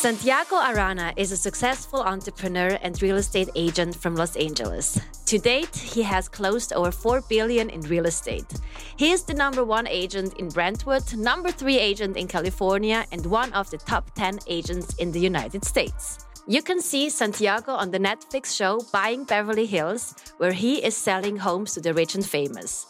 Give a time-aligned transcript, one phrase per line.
[0.00, 4.98] Santiago Arana is a successful entrepreneur and real estate agent from Los Angeles.
[5.26, 8.50] To date, he has closed over 4 billion in real estate.
[8.96, 13.52] He is the number 1 agent in Brentwood, number 3 agent in California, and one
[13.52, 16.24] of the top 10 agents in the United States.
[16.46, 21.36] You can see Santiago on the Netflix show Buying Beverly Hills, where he is selling
[21.36, 22.86] homes to the rich and famous.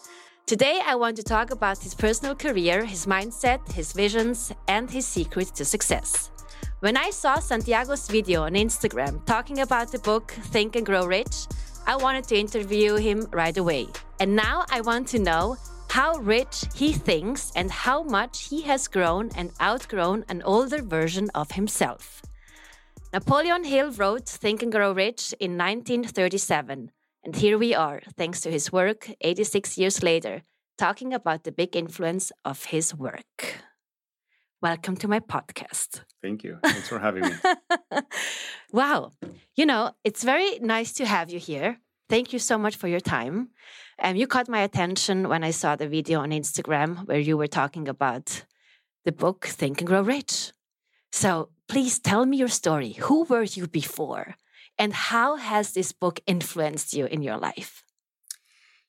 [0.46, 5.08] Today, I want to talk about his personal career, his mindset, his visions, and his
[5.08, 6.30] secret to success.
[6.80, 11.46] When I saw Santiago's video on Instagram talking about the book Think and Grow Rich,
[11.86, 13.88] I wanted to interview him right away.
[14.18, 15.58] And now I want to know
[15.90, 21.28] how rich he thinks and how much he has grown and outgrown an older version
[21.34, 22.22] of himself.
[23.12, 26.92] Napoleon Hill wrote Think and Grow Rich in 1937.
[27.24, 30.44] And here we are, thanks to his work 86 years later,
[30.78, 33.60] talking about the big influence of his work.
[34.62, 36.02] Welcome to my podcast.
[36.20, 36.58] Thank you.
[36.62, 37.32] Thanks for having me.
[38.72, 39.10] wow.
[39.56, 41.78] You know, it's very nice to have you here.
[42.10, 43.48] Thank you so much for your time.
[44.02, 47.46] Um, you caught my attention when I saw the video on Instagram where you were
[47.46, 48.44] talking about
[49.06, 50.52] the book Think and Grow Rich.
[51.10, 52.92] So please tell me your story.
[52.92, 54.36] Who were you before?
[54.76, 57.82] And how has this book influenced you in your life?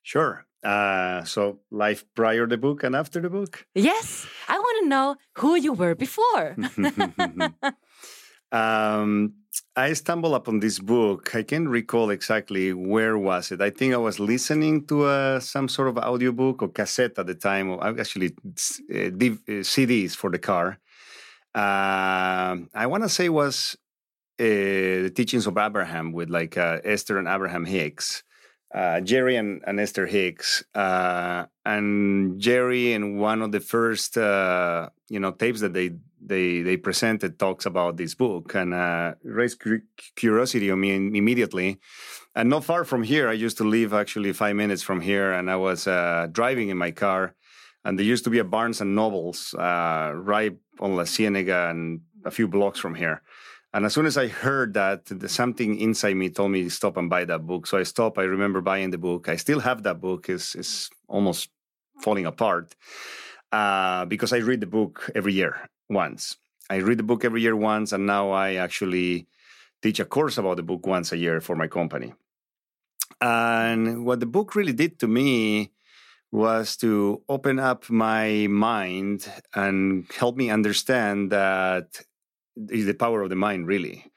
[0.04, 0.46] Sure.
[0.64, 3.66] Uh, so life prior the book and after the book?
[3.74, 4.28] Yes.
[4.48, 6.56] I want to know who you were before.
[8.52, 9.34] um,
[9.76, 11.36] I stumbled upon this book.
[11.36, 13.62] I can't recall exactly where was it.
[13.62, 17.36] I think I was listening to uh, some sort of audiobook or cassette at the
[17.36, 20.80] time, or actually uh, uh CDs for the car.
[21.56, 23.76] Uh, I want to say was
[24.40, 28.24] uh, the teachings of Abraham with like uh, Esther and Abraham Hicks
[28.74, 34.90] uh, Jerry and, and, Esther Hicks, uh, and Jerry in one of the first uh,
[35.10, 35.92] you know tapes that they
[36.22, 39.62] they they presented talks about this book and uh, raised
[40.16, 41.80] curiosity on me immediately.
[42.34, 45.52] And not far from here, I used to live actually five minutes from here, and
[45.52, 47.36] I was uh, driving in my car,
[47.84, 52.02] and there used to be a Barnes and Nobles uh, right on La Cienega and
[52.24, 53.22] a few blocks from here.
[53.74, 57.10] And as soon as I heard that, something inside me told me to stop and
[57.10, 57.68] buy that book.
[57.68, 58.18] So I stopped.
[58.18, 59.30] I remember buying the book.
[59.30, 60.28] I still have that book.
[60.28, 61.50] It's, it's almost
[62.02, 62.76] falling apart
[63.52, 66.38] uh, because I read the book every year once.
[66.70, 69.28] I read the book every year once, and now I actually
[69.82, 72.14] teach a course about the book once a year for my company.
[73.20, 75.72] And what the book really did to me
[76.32, 82.02] was to open up my mind and help me understand that
[82.70, 84.12] is the power of the mind, really.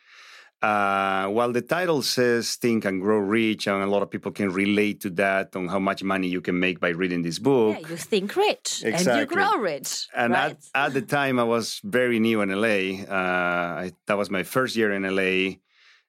[0.65, 4.51] Uh, while the title says think and grow rich, and a lot of people can
[4.51, 7.77] relate to that on how much money you can make by reading this book.
[7.83, 9.13] Yeah, you think rich exactly.
[9.13, 10.09] and you grow rich.
[10.15, 10.57] And right?
[10.75, 13.05] at, at, the time, I was very new in LA.
[13.05, 15.57] Uh, I, that was my first year in LA.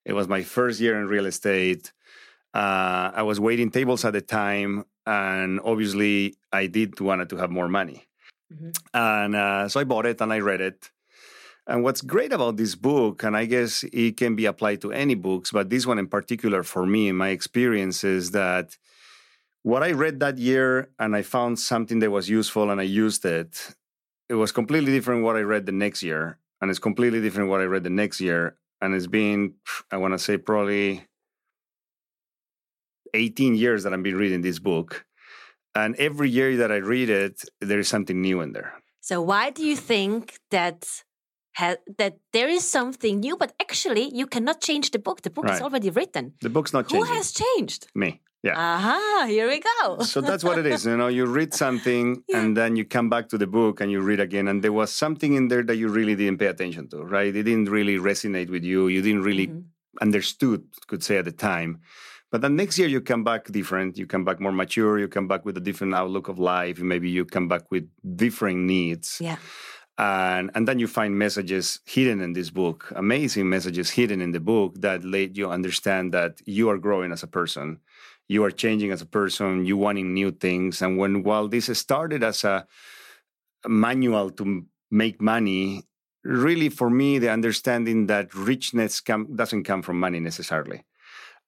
[0.05, 1.91] It was my first year in real estate.
[2.53, 7.51] Uh, I was waiting tables at the time, and obviously, I did wanted to have
[7.51, 8.07] more money.
[8.53, 8.69] Mm-hmm.
[8.93, 10.91] And uh, so I bought it and I read it.
[11.67, 15.15] And what's great about this book, and I guess it can be applied to any
[15.15, 18.77] books, but this one in particular for me, in my experience, is that
[19.63, 23.25] what I read that year and I found something that was useful and I used
[23.25, 23.73] it,
[24.29, 26.37] it was completely different what I read the next year.
[26.61, 28.57] And it's completely different what I read the next year.
[28.79, 29.55] And it's been,
[29.91, 31.07] I want to say, probably
[33.15, 35.05] 18 years that I've been reading this book.
[35.73, 38.73] And every year that I read it, there is something new in there.
[39.01, 41.03] So, why do you think that
[41.97, 45.21] that there is something new, but actually you cannot change the book.
[45.21, 45.55] The book right.
[45.55, 46.33] is already written.
[46.41, 47.07] The book's not changing.
[47.07, 47.87] Who has changed?
[47.95, 48.21] Me.
[48.43, 48.53] Yeah.
[48.57, 50.03] Aha, here we go.
[50.03, 50.85] so that's what it is.
[50.85, 52.41] You know, you read something yeah.
[52.41, 54.93] and then you come back to the book and you read again, and there was
[54.93, 57.35] something in there that you really didn't pay attention to, right?
[57.35, 58.87] It didn't really resonate with you.
[58.87, 59.61] You didn't really mm-hmm.
[59.99, 61.79] understood, could say at the time.
[62.29, 63.97] But then next year you come back different.
[63.97, 64.99] You come back more mature.
[64.99, 66.79] You come back with a different outlook of life.
[66.79, 69.17] Maybe you come back with different needs.
[69.19, 69.37] Yeah
[69.97, 74.39] and and then you find messages hidden in this book amazing messages hidden in the
[74.39, 77.79] book that let you understand that you are growing as a person.
[78.27, 79.65] You are changing as a person.
[79.65, 80.81] You wanting new things.
[80.81, 82.67] And when while this started as a
[83.67, 85.83] manual to make money
[86.23, 90.83] really for me the understanding that richness come, doesn't come from money necessarily.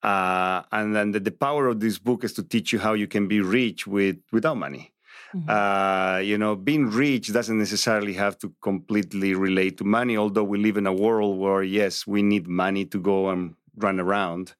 [0.03, 3.07] Uh, and then the, the power of this book is to teach you how you
[3.07, 4.93] can be rich with without money
[5.35, 5.49] Mm-hmm.
[5.49, 10.57] Uh, you know, being rich doesn't necessarily have to completely relate to money, although we
[10.57, 14.53] live in a world where, yes, we need money to go and run around.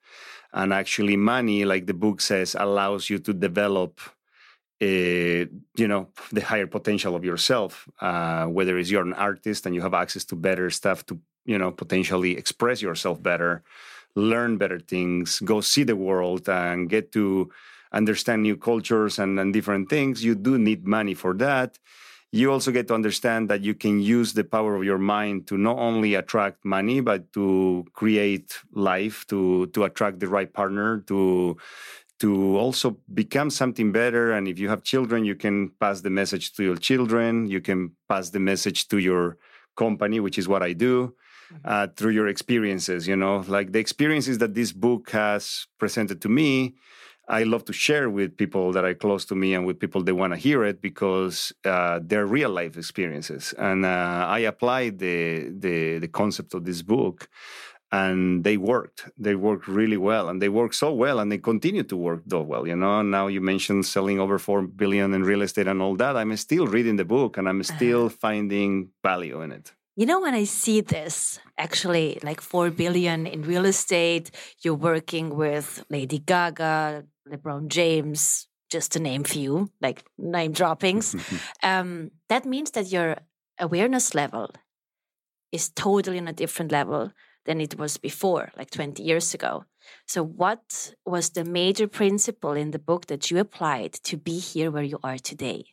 [0.54, 4.00] And actually, money, like the book says, allows you to develop
[4.80, 9.74] uh, you know the higher potential of yourself uh, whether it's you're an artist and
[9.74, 13.64] you have access to better stuff to you know potentially express yourself better
[14.14, 17.50] learn better things go see the world and get to
[18.02, 21.78] understand new cultures and, and different things you do need money for that
[22.32, 25.58] you also get to understand that you can use the power of your mind to
[25.58, 31.58] not only attract money but to create life to to attract the right partner to
[32.20, 34.32] to also become something better.
[34.32, 37.48] And if you have children, you can pass the message to your children.
[37.48, 39.38] You can pass the message to your
[39.76, 41.14] company, which is what I do.
[41.54, 41.62] Mm-hmm.
[41.64, 46.28] Uh, through your experiences, you know, like the experiences that this book has presented to
[46.28, 46.76] me,
[47.30, 50.16] I love to share with people that are close to me and with people that
[50.16, 53.54] want to hear it because uh, they're real life experiences.
[53.58, 57.30] And uh, I applied the, the the concept of this book
[57.92, 61.84] and they worked they worked really well and they worked so well and they continue
[61.84, 65.42] to work so well you know now you mentioned selling over 4 billion in real
[65.42, 67.76] estate and all that i'm still reading the book and i'm uh-huh.
[67.76, 73.26] still finding value in it you know when i see this actually like 4 billion
[73.26, 74.32] in real estate
[74.64, 81.16] you're working with lady gaga lebron james just to name few like name droppings
[81.64, 83.18] um, that means that your
[83.60, 84.52] awareness level
[85.52, 87.12] is totally on a different level
[87.46, 89.66] than it was before, like 20 years ago.
[90.06, 94.70] So, what was the major principle in the book that you applied to be here
[94.70, 95.66] where you are today?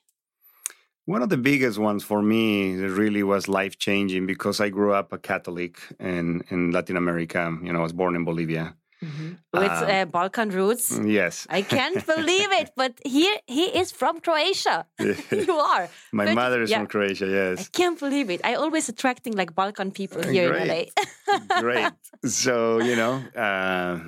[1.05, 5.13] One of the biggest ones for me really was life changing because I grew up
[5.13, 7.55] a Catholic in, in Latin America.
[7.63, 8.75] You know, I was born in Bolivia.
[9.05, 9.61] Mm-hmm.
[9.61, 10.99] With um, uh, Balkan roots.
[11.05, 11.47] Yes.
[11.51, 14.87] I can't believe it, but here he is from Croatia.
[15.31, 15.89] you are.
[16.13, 16.79] My but, mother is yeah.
[16.79, 17.61] from Croatia, yes.
[17.61, 18.41] I can't believe it.
[18.45, 20.63] I always attracting like Balkan people here Great.
[20.63, 21.61] in LA.
[21.61, 21.93] Great.
[22.25, 24.01] So, you know, uh,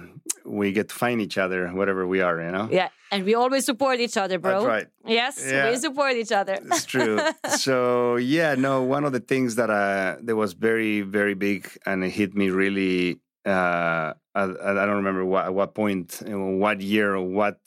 [0.45, 2.69] we get to find each other whatever we are, you know?
[2.71, 2.89] Yeah.
[3.13, 4.53] And we always support each other, bro.
[4.53, 4.87] That's right.
[5.07, 5.71] Yes, yeah.
[5.71, 6.59] we support each other.
[6.61, 7.21] It's true.
[7.57, 12.03] so, yeah, no, one of the things that uh, that was very, very big and
[12.03, 17.15] it hit me really uh, I, I, don't remember what, at what point, what year,
[17.15, 17.61] or what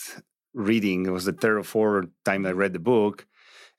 [0.54, 1.06] reading.
[1.06, 3.26] It was the third or fourth time I read the book.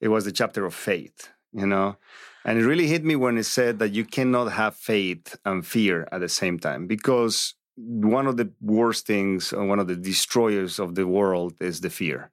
[0.01, 1.97] It was the chapter of faith, you know,
[2.45, 6.09] and it really hit me when it said that you cannot have faith and fear
[6.11, 10.95] at the same time because one of the worst things, one of the destroyers of
[10.95, 12.31] the world, is the fear.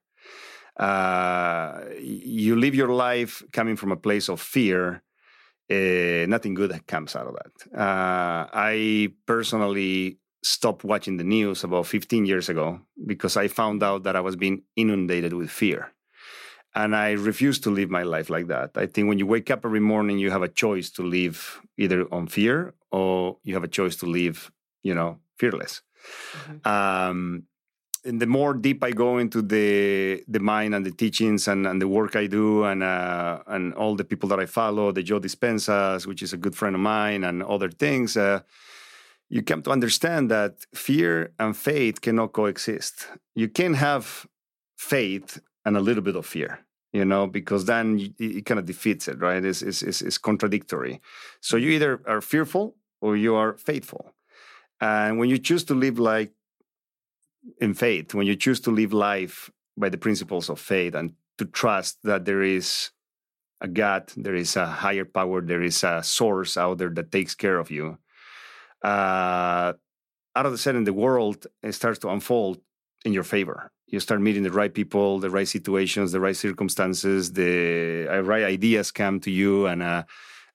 [0.78, 5.02] Uh, you live your life coming from a place of fear
[5.70, 7.78] uh, nothing good comes out of that.
[7.78, 14.04] Uh, I personally stopped watching the news about 15 years ago because I found out
[14.04, 15.92] that I was being inundated with fear.
[16.74, 18.70] And I refuse to live my life like that.
[18.76, 22.06] I think when you wake up every morning, you have a choice to live either
[22.12, 24.50] on fear or you have a choice to live,
[24.82, 25.82] you know, fearless.
[26.46, 26.68] Mm-hmm.
[26.68, 27.42] Um,
[28.04, 31.80] and the more deep I go into the the mind and the teachings and, and
[31.80, 35.20] the work I do and uh, and all the people that I follow, the Joe
[35.20, 38.40] Dispenzas, which is a good friend of mine, and other things, uh,
[39.28, 43.08] you come to understand that fear and faith cannot coexist.
[43.34, 44.26] You can have
[44.76, 46.60] faith and a little bit of fear,
[46.92, 49.44] you know, because then it kind of defeats it, right?
[49.44, 51.00] It's, it's, it's, it's contradictory.
[51.40, 54.14] So you either are fearful or you are faithful.
[54.80, 56.32] And when you choose to live like
[57.60, 61.44] in faith, when you choose to live life by the principles of faith and to
[61.44, 62.90] trust that there is
[63.60, 67.34] a God, there is a higher power, there is a source out there that takes
[67.34, 67.98] care of you.
[68.82, 69.72] Uh,
[70.36, 72.60] out of the sudden, the world starts to unfold
[73.04, 73.72] in your favor.
[73.86, 78.44] You start meeting the right people, the right situations, the right circumstances, the uh, right
[78.44, 80.04] ideas come to you, and uh,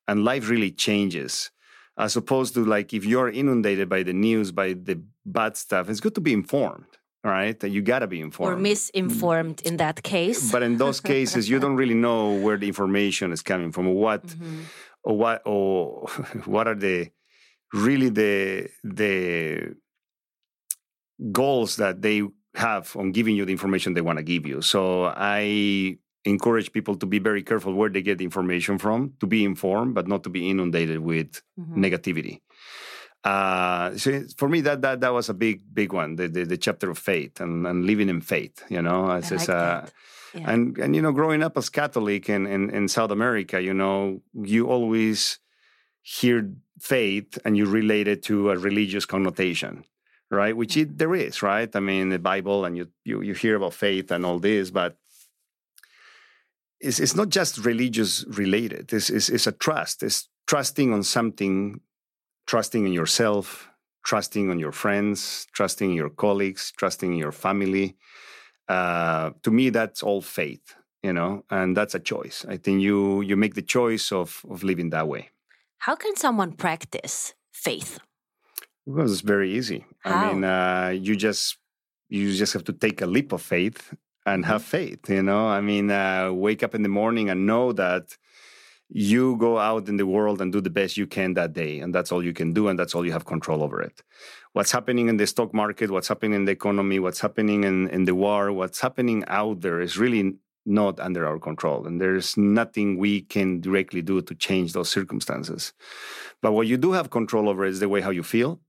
[0.07, 1.51] and life really changes
[1.97, 5.99] as opposed to like if you're inundated by the news by the bad stuff it's
[5.99, 7.59] good to be informed right?
[7.59, 8.53] That you gotta be informed.
[8.53, 10.51] or misinformed in that case.
[10.51, 13.95] But in those cases you don't really know where the information is coming from or
[13.95, 14.61] what mm-hmm.
[15.03, 16.07] or what or
[16.45, 17.09] what are the
[17.73, 19.75] really the the
[21.31, 22.23] goals that they
[22.55, 24.61] have on giving you the information they want to give you.
[24.61, 29.43] So i encourage people to be very careful where they get information from, to be
[29.43, 31.83] informed, but not to be inundated with mm-hmm.
[31.83, 32.41] negativity.
[33.23, 36.15] Uh, so for me, that that that was a big big one.
[36.15, 38.63] The the, the chapter of faith and, and living in faith.
[38.69, 39.83] You know, as, like uh,
[40.33, 40.51] yeah.
[40.51, 44.21] and and you know, growing up as Catholic in, in in South America, you know,
[44.33, 45.39] you always
[46.01, 49.85] hear faith and you relate it to a religious connotation
[50.29, 53.55] right which it, there is right i mean the bible and you, you you hear
[53.55, 54.97] about faith and all this but
[56.83, 58.93] it's, it's not just religious related.
[58.93, 60.03] It's, it's, it's a trust.
[60.03, 61.79] It's trusting on something,
[62.45, 63.69] trusting in yourself,
[64.05, 67.95] trusting on your friends, trusting your colleagues, trusting your family.
[68.67, 72.45] uh, to me, that's all faith, you know, and that's a choice.
[72.47, 75.29] I think you you make the choice of of living that way.
[75.79, 77.99] How can someone practice faith?
[78.85, 79.85] Well, it's very easy.
[79.99, 80.13] How?
[80.13, 81.57] I mean, uh, you just
[82.09, 83.93] you just have to take a leap of faith
[84.25, 84.69] and have Mm-hmm.
[84.77, 85.09] faith.
[85.09, 88.17] You know, I mean, uh, wake up in the morning and know that
[88.89, 91.95] you go out in the world and do the best you can that day, and
[91.95, 94.03] that's all you can do, and that's all you have control over it.
[94.53, 98.05] What's happening in the stock market, what's happening in the economy, what's happening in, in
[98.05, 100.33] the war, what's happening out there is really
[100.65, 105.73] not under our control, and there's nothing we can directly do to change those circumstances.
[106.41, 108.61] But what you do have control over is the way how you feel,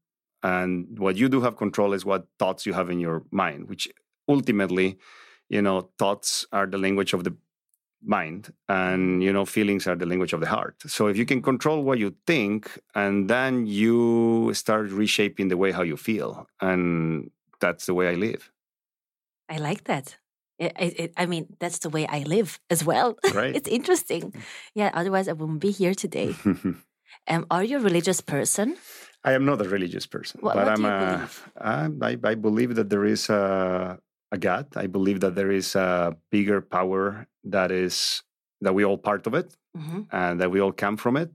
[0.42, 3.88] and what you do have control is what thoughts you have in your mind, which
[4.28, 4.96] ultimately,
[5.54, 7.32] you know, thoughts are the language of the
[8.06, 11.40] mind and you know feelings are the language of the heart so if you can
[11.40, 12.60] control what you think
[12.94, 17.30] and then you start reshaping the way how you feel and
[17.62, 18.50] that's the way i live
[19.48, 20.16] I like that.
[20.60, 23.08] I, I, I mean, that's the way I live as well.
[23.34, 23.54] Right.
[23.58, 24.32] it's interesting.
[24.74, 26.34] Yeah, otherwise I wouldn't be here today.
[27.28, 28.76] Um, are you a religious person?
[29.24, 31.28] i am not a religious person What- but what i'm a?
[32.10, 33.98] I, I believe that there is a,
[34.34, 37.26] a god i believe that there is a bigger power
[37.56, 37.94] that is
[38.64, 41.34] that we all part of it hmm and that we all come from it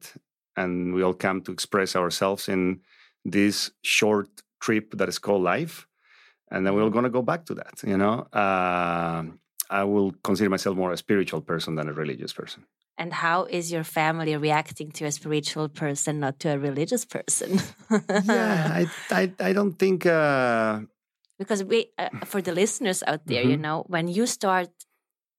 [0.55, 2.61] and we all come to express ourselves in
[3.25, 4.29] this short
[4.65, 5.75] trip that is called life
[6.51, 8.15] and then we're all going to go back to that you know?
[8.41, 9.23] Uh,
[9.69, 12.61] i will consider myself more a spiritual person than a religious person.
[13.01, 17.49] And how is your family reacting to a spiritual person, not to a religious person?
[18.25, 18.81] yeah I,
[19.19, 20.81] I, I don't think uh,
[21.39, 23.61] because we uh, for the listeners out there you Mhm.
[23.65, 24.69] know when you start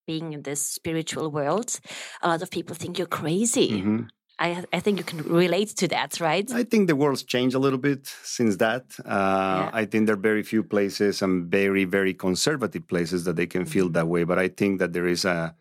[0.07, 1.79] being in this spiritual world
[2.23, 4.09] a lot of people think you're crazy mhm.
[4.39, 7.59] I, I think you can relate to that right I think the world's changed a
[7.59, 8.85] little bit since that.
[9.05, 9.71] Uh, Yeah.
[9.73, 13.65] I think there are very few places and very, very conservative places that they can
[13.67, 13.93] feel Mm-hmm.
[13.99, 14.25] that way.
[14.25, 15.55] But I think that there is a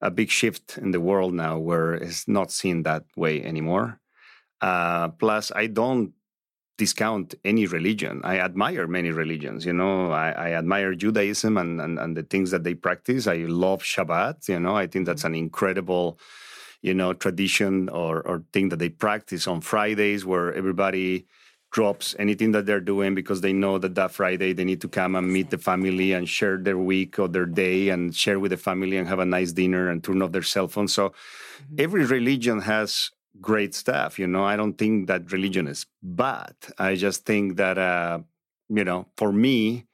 [0.00, 4.00] a big shift in the world now where it's not seen that way anymore.
[4.60, 6.12] Uh, plus, I don't
[6.78, 8.22] discount any religion.
[8.24, 9.66] I admire many religions.
[9.66, 13.26] You know, I, I admire Judaism and, and and the things that they practice.
[13.26, 14.48] I love Shabbat.
[14.48, 16.18] You know, I think that's an incredible
[16.80, 21.26] you know, tradition or, or thing that they practice on Fridays where everybody
[21.70, 25.14] drops anything that they're doing because they know that that Friday they need to come
[25.14, 28.56] and meet the family and share their week or their day and share with the
[28.56, 30.88] family and have a nice dinner and turn off their cell phone.
[30.88, 31.76] So mm-hmm.
[31.78, 34.18] every religion has great stuff.
[34.18, 36.54] You know, I don't think that religion is bad.
[36.78, 38.20] I just think that, uh,
[38.68, 39.86] you know, for me,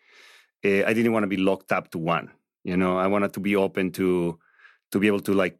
[0.64, 2.30] eh, I didn't want to be locked up to one.
[2.64, 4.38] You know, I wanted to be open to
[4.92, 5.58] to be able to like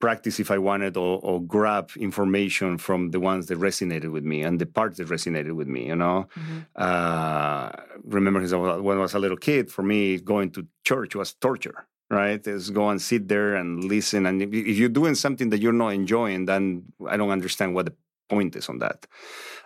[0.00, 4.42] practice if I wanted or, or grab information from the ones that resonated with me
[4.42, 6.26] and the parts that resonated with me, you know.
[6.36, 6.66] Mhm.
[6.74, 7.70] Uh,
[8.04, 8.40] remember
[8.82, 12.46] when I was a little kid, for me, going to church was torture, right?
[12.46, 14.26] Is go and sit there and listen.
[14.26, 17.94] And if you're doing something that you're not enjoying, then I don't understand what the
[18.28, 19.06] point is on that.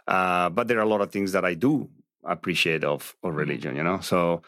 [0.07, 1.91] Uh, but there are a lot of things that I do
[2.25, 4.01] appreciate of, of religion, you know.
[4.01, 4.43] So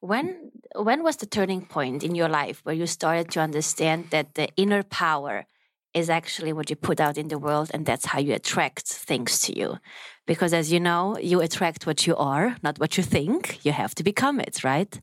[0.00, 4.34] when when was the turning point in your life where you started to understand that
[4.34, 5.46] the inner power
[5.94, 9.40] is actually what you put out in the world and that's how you attract things
[9.40, 9.78] to you
[10.26, 13.94] because as you know you attract what you are not what you think you have
[13.94, 15.00] to become it right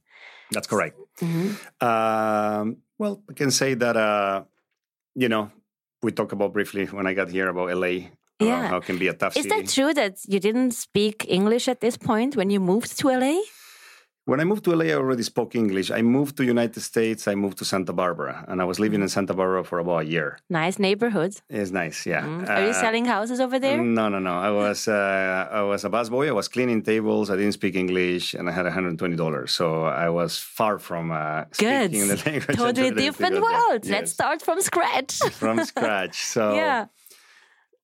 [0.51, 0.97] that's correct.
[1.21, 1.47] Mhm.
[1.81, 4.43] Um, well, I can say that uh,
[5.15, 5.51] you know
[6.03, 7.87] we talked about briefly when I got here about LA.
[8.41, 8.67] uh, Yeah.
[8.69, 9.49] how it can be a tough is city.
[9.55, 13.33] that true that you didn't speak english at this point when you moved to la
[14.31, 15.91] When I moved to LA, I already spoke English.
[15.91, 17.27] I moved to United States.
[17.27, 20.05] I moved to Santa Barbara, and I was living in Santa Barbara for about a
[20.15, 20.29] year.
[20.49, 22.23] nice neighborhood It's nice, yeah.
[22.23, 22.47] Mm.
[22.53, 24.35] are you Uh, selling houses over there No, no, no.
[24.49, 26.25] I was uh, I was a busboy.
[26.33, 27.25] I was cleaning tables.
[27.33, 29.49] I didn't speak English, and I had 120 dollars.
[29.59, 29.65] So
[30.05, 32.57] I was far from uh, good speaking the language.
[32.65, 36.17] Totally different world Yes, let's start from scratch from scratch.
[36.35, 36.81] So yeah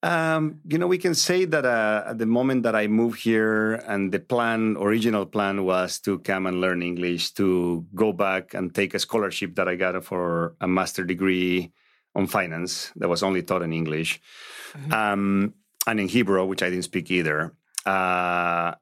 [0.03, 3.73] Um, you know, we can say that uh, at the moment that I moved here,
[3.73, 8.73] and the plan, original plan, was to come and learn English, to go back and
[8.73, 11.71] take a scholarship that I got for a master degree
[12.13, 14.21] on finance that was only taught in English,
[14.91, 15.53] um,
[15.87, 17.53] and in Hebrew, which I didn't speak either.
[17.85, 18.73] Uh,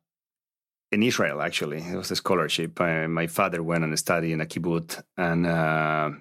[0.92, 2.80] in Israel, actually, it was a scholarship.
[2.80, 6.16] Uh, my father went and studied in a kibbutz, and uh, I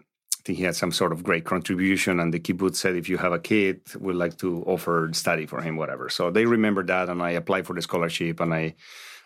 [0.46, 2.20] he had some sort of great contribution.
[2.20, 5.62] And the kibbutz said, if you have a kid, we'd like to offer study for
[5.62, 6.08] him, whatever.
[6.08, 8.74] So they remembered that, and I applied for the scholarship, and I,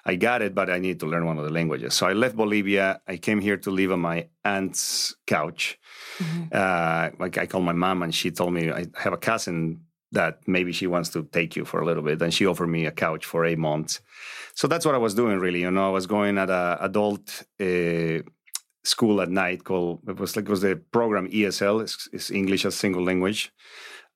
[0.04, 1.94] I got it, but I needed to learn one of the languages.
[1.94, 3.00] So I left Bolivia.
[3.06, 5.78] I came here to live on my aunt's couch.
[6.52, 9.80] Uh, like I called my mom, and she told me I have a cousin
[10.12, 12.87] that maybe she wants to take you for a little bit, and she offered me
[12.87, 14.00] a couch for eight months.
[14.54, 15.60] so that's what I was doing really.
[15.60, 18.22] You know, I was going at a adult uh,
[18.88, 22.64] school at night called it was like it was the program ESL, it's, it's English
[22.64, 23.52] as single language.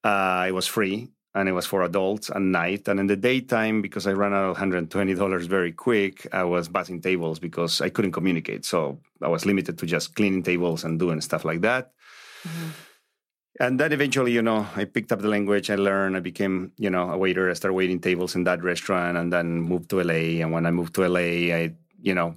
[0.03, 2.89] Uh, it was free and it was for adults at night.
[2.89, 7.03] And in the daytime, because I ran out of $120 very quick, I was bussing
[7.03, 8.65] tables because I couldn't communicate.
[8.65, 11.93] So I was limited to just cleaning tables and doing stuff like that.
[12.47, 12.69] Mm-hmm.
[13.61, 16.91] And then eventually, you know, I picked up the language, I learned, I became, you
[16.91, 17.51] know, a waiter.
[17.51, 20.41] I started waiting tables in that restaurant and then moved to LA.
[20.43, 22.37] And when I moved to LA, I, you know,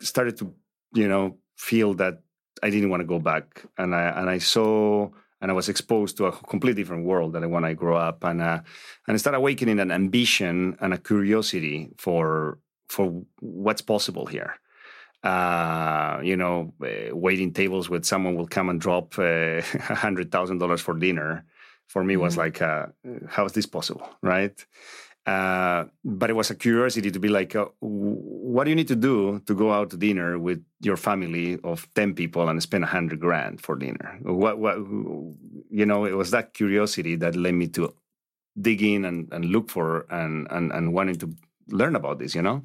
[0.00, 0.54] started to,
[0.92, 2.20] you know, feel that
[2.62, 3.64] I didn't want to go back.
[3.78, 7.50] And I and I saw and I was exposed to a completely different world than
[7.50, 8.60] when I grew up, and uh,
[9.06, 12.58] and I started awakening an ambition and a curiosity for
[12.88, 14.54] for what's possible here.
[15.22, 19.22] Uh, you know, uh, waiting tables with someone will come and drop uh,
[19.90, 21.44] a hundred thousand dollars for dinner.
[21.88, 22.22] For me, mm-hmm.
[22.22, 22.86] was like, uh,
[23.28, 24.56] how is this possible, right?
[25.26, 28.96] Uh, but it was a curiosity to be like, uh, what do you need to
[28.96, 32.86] do to go out to dinner with your family of 10 people and spend a
[32.86, 34.18] hundred grand for dinner?
[34.22, 37.94] What, what, you know, it was that curiosity that led me to
[38.60, 41.34] dig in and, and look for and, and, and wanting to
[41.68, 42.62] learn about this, you know?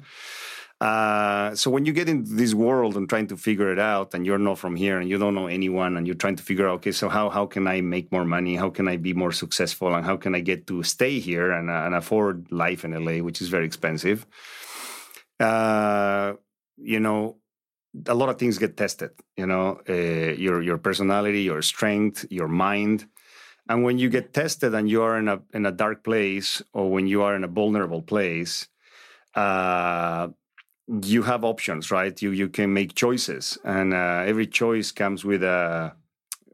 [0.80, 4.24] Uh, so when you get into this world and trying to figure it out, and
[4.24, 6.76] you're not from here, and you don't know anyone, and you're trying to figure out,
[6.76, 8.56] okay, so how how can I make more money?
[8.56, 9.94] How can I be more successful?
[9.94, 13.22] And how can I get to stay here and, uh, and afford life in LA,
[13.22, 14.26] which is very expensive?
[15.38, 16.34] Uh,
[16.78, 17.36] you know,
[18.06, 19.10] a lot of things get tested.
[19.36, 23.06] You know, uh, your your personality, your strength, your mind.
[23.68, 26.90] And when you get tested and you are in a in a dark place, or
[26.90, 28.66] when you are in a vulnerable place,
[29.34, 30.28] uh,
[31.02, 32.20] you have options, right?
[32.20, 35.94] You you can make choices, and uh, every choice comes with a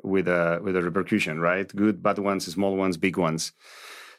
[0.02, 1.68] with a with a repercussion, right?
[1.74, 3.52] Good, bad ones, small ones, big ones.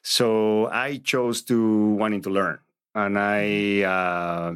[0.02, 2.60] So I chose to wanting to learn,
[2.96, 4.54] and I uh,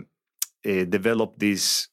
[0.69, 1.89] uh, developed this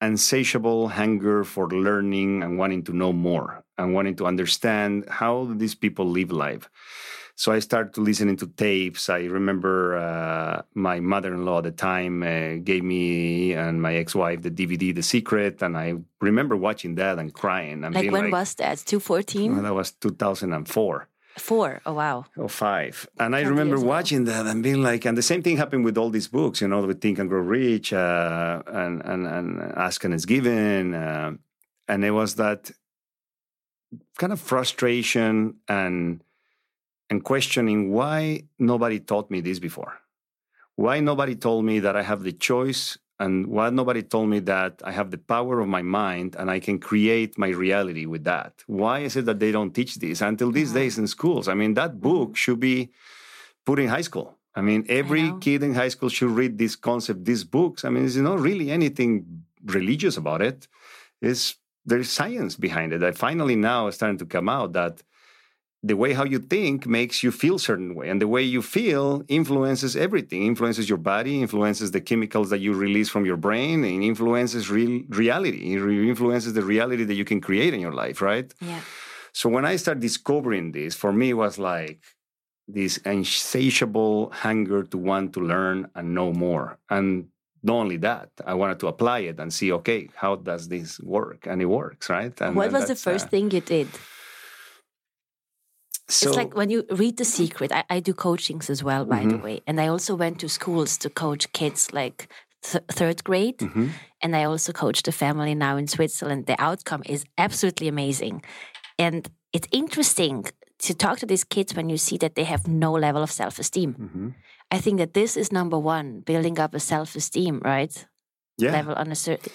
[0.00, 5.74] insatiable hunger for learning and wanting to know more and wanting to understand how these
[5.74, 6.68] people live life.
[7.38, 9.10] So I started listening to tapes.
[9.10, 14.50] I remember uh, my mother-in-law at the time uh, gave me and my ex-wife the
[14.50, 17.84] DVD The Secret, and I remember watching that and crying.
[17.84, 18.78] And like when like, was that?
[18.78, 19.62] Two fourteen.
[19.62, 21.08] That was two thousand and four.
[21.36, 21.82] Four.
[21.84, 22.24] Oh wow.
[22.38, 23.06] Oh five.
[23.18, 26.08] And I remember watching that and being like, and the same thing happened with all
[26.08, 30.14] these books, you know, with Think and Grow Rich, uh, and and and Ask and
[30.14, 31.32] It's Given, uh,
[31.86, 32.70] and it was that
[34.16, 36.22] kind of frustration and
[37.10, 40.00] and questioning why nobody taught me this before.
[40.74, 44.82] Why nobody told me that I have the choice and why nobody told me that
[44.84, 48.52] I have the power of my mind and I can create my reality with that.
[48.66, 50.78] Why is it that they don't teach this until these mm-hmm.
[50.78, 51.48] days in schools?
[51.48, 52.34] I mean, that book mm-hmm.
[52.34, 52.90] should be
[53.64, 54.36] put in high school.
[54.54, 57.84] I mean, every I kid in high school should read this concept, these books.
[57.84, 60.66] I mean, there's not really anything religious about it.
[61.20, 63.00] It's there's science behind it.
[63.00, 65.02] That finally now is starting to come out that
[65.86, 69.22] the way how you think makes you feel certain way and the way you feel
[69.28, 74.02] influences everything influences your body influences the chemicals that you release from your brain and
[74.02, 78.52] influences real reality it influences the reality that you can create in your life right
[78.60, 78.80] yeah
[79.32, 82.00] so when i started discovering this for me it was like
[82.66, 87.28] this insatiable hunger to want to learn and know more and
[87.62, 91.48] not only that, I wanted to apply it and see, okay, how does this work?
[91.48, 92.32] And it works, right?
[92.40, 93.88] And, what was the first uh, thing you did?
[96.08, 99.20] So, it's like when you read The Secret, I, I do coachings as well, by
[99.20, 99.30] mm-hmm.
[99.30, 99.60] the way.
[99.66, 102.28] And I also went to schools to coach kids like
[102.62, 103.58] th- third grade.
[103.58, 103.88] Mm-hmm.
[104.22, 106.46] And I also coach the family now in Switzerland.
[106.46, 108.42] The outcome is absolutely amazing.
[108.98, 110.44] And it's interesting
[110.78, 113.58] to talk to these kids when you see that they have no level of self
[113.58, 113.94] esteem.
[113.94, 114.28] Mm-hmm.
[114.70, 118.06] I think that this is number one, building up a self esteem, right?
[118.58, 118.72] Yeah.
[118.72, 119.52] Level on a certain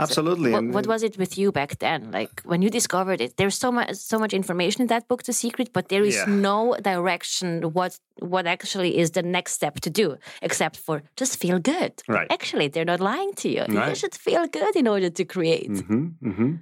[0.00, 0.52] Absolutely.
[0.52, 2.10] So what, what, was it with you back then?
[2.12, 5.32] Like when you discovered it, there's so much so much information in that book, The
[5.32, 6.26] Secret, but there is yeah.
[6.26, 11.58] no direction what what actually is the next step to do, except for just feel
[11.58, 11.92] good.
[12.06, 12.28] Right.
[12.30, 13.64] Actually, they're not lying to you.
[13.68, 13.88] Right.
[13.88, 15.70] You should feel good in order to create.
[15.70, 16.54] Mm-hmm, mm-hmm.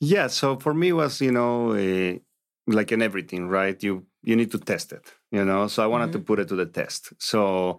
[0.00, 0.26] Yeah.
[0.26, 2.18] So for me, was you know uh,
[2.66, 3.80] like in everything, right?
[3.82, 5.12] You you need to test it.
[5.30, 5.68] You know.
[5.68, 6.20] So I wanted mm-hmm.
[6.20, 7.12] to put it to the test.
[7.18, 7.78] So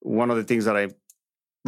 [0.00, 0.88] one of the things that I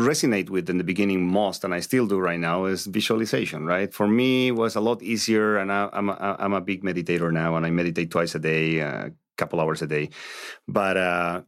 [0.01, 3.67] resonate with in the beginning most, and I still do right now, is visualization.
[3.67, 6.83] Right for me, it was a lot easier, and I, am a, I'm a big
[6.83, 10.11] meditator now, and I meditate twice a day, a uh, couple hours a day.
[10.67, 11.43] But uh,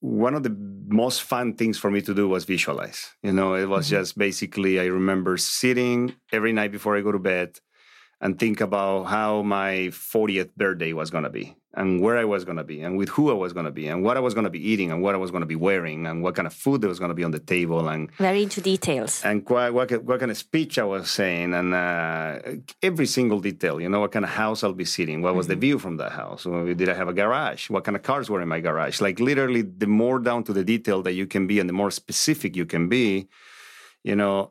[0.00, 0.56] one of the
[0.88, 3.14] most fun things for me to do was visualize.
[3.22, 3.96] You know, it was mm-hmm.
[3.96, 7.58] just basically I remember sitting every night before I go to bed
[8.20, 12.44] and think about how my 40th birthday was going to be and where I was
[12.44, 14.34] going to be and with who I was going to be and what I was
[14.34, 16.46] going to be eating and what I was going to be wearing and what kind
[16.46, 19.48] of food there was going to be on the table and very into details and
[19.48, 22.40] what, what, what kind of speech I was saying and uh,
[22.82, 25.60] every single detail, you know, what kind of house I'll be sitting, what was mm-hmm.
[25.60, 28.42] the view from that house, did I have a garage, what kind of cars were
[28.42, 29.00] in my garage.
[29.00, 31.92] Like literally, the more down to the detail that you can be and the more
[31.92, 33.28] specific you can be,
[34.02, 34.50] you know,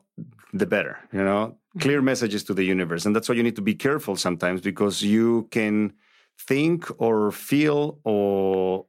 [0.54, 2.06] the better, you know, clear mm-hmm.
[2.06, 3.06] messages to the universe.
[3.06, 5.92] And that's why you need to be careful sometimes because you can
[6.38, 8.86] think or feel or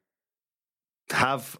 [1.11, 1.59] have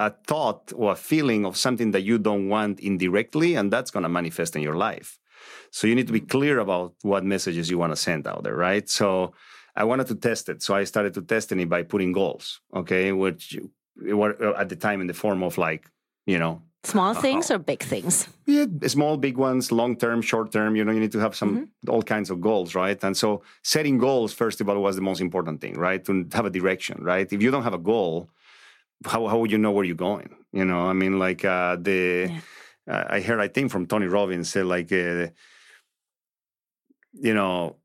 [0.00, 4.02] a thought or a feeling of something that you don't want indirectly, and that's going
[4.02, 5.18] to manifest in your life.
[5.70, 8.56] So you need to be clear about what messages you want to send out there,
[8.56, 8.88] right?
[8.88, 9.34] So
[9.76, 10.62] I wanted to test it.
[10.62, 13.56] So I started to testing it by putting goals, okay, which
[13.96, 15.88] were at the time in the form of like,
[16.26, 17.20] you know, Small uh-huh.
[17.20, 18.28] things or big things?
[18.44, 20.76] Yeah, small, big ones, long term, short term.
[20.76, 21.90] You know, you need to have some mm-hmm.
[21.90, 23.02] all kinds of goals, right?
[23.02, 26.04] And so setting goals, first of all, was the most important thing, right?
[26.04, 27.30] To have a direction, right?
[27.32, 28.28] If you don't have a goal,
[29.06, 30.36] how how would you know where you're going?
[30.52, 32.94] You know, I mean, like uh, the yeah.
[32.94, 35.28] uh, I heard I think from Tony Robbins said like, uh,
[37.14, 37.76] you know,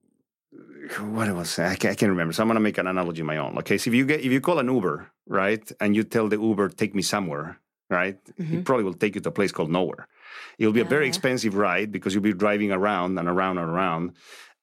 [0.99, 2.33] what it was I can't, I can't remember.
[2.33, 3.57] So I'm gonna make an analogy of my own.
[3.59, 6.37] Okay, so if you get if you call an Uber, right, and you tell the
[6.37, 8.17] Uber take me somewhere right?
[8.39, 8.59] Mm-hmm.
[8.59, 10.07] It probably will take you to a place called nowhere.
[10.57, 14.13] It'll be a very expensive ride because you'll be driving around and around and around,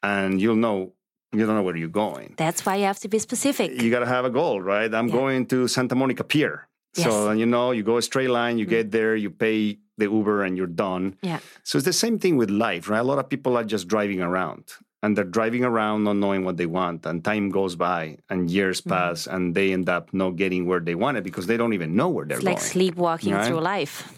[0.02, 0.92] and you'll know
[1.32, 2.34] you don't know where you're going.
[2.36, 3.82] That's why you have to be specific.
[3.82, 4.92] You got to have a goal, right?
[4.92, 5.14] I'm yeah.
[5.14, 6.68] going to Santa Monica Pier.
[6.94, 7.06] Yes.
[7.06, 8.70] So you know, you go a straight line, you mm-hmm.
[8.70, 11.16] get there, you pay the Uber, and you're done.
[11.22, 11.40] Yeah.
[11.62, 13.00] So it's the same thing with life, right?
[13.00, 14.64] A lot of people are just driving around
[15.02, 18.80] and they're driving around not knowing what they want and time goes by and years
[18.80, 18.90] mm-hmm.
[18.90, 22.09] pass and they end up not getting where they wanted because they don't even know
[22.09, 22.68] where they're it's like going.
[22.68, 23.46] sleepwalking right?
[23.46, 24.12] through life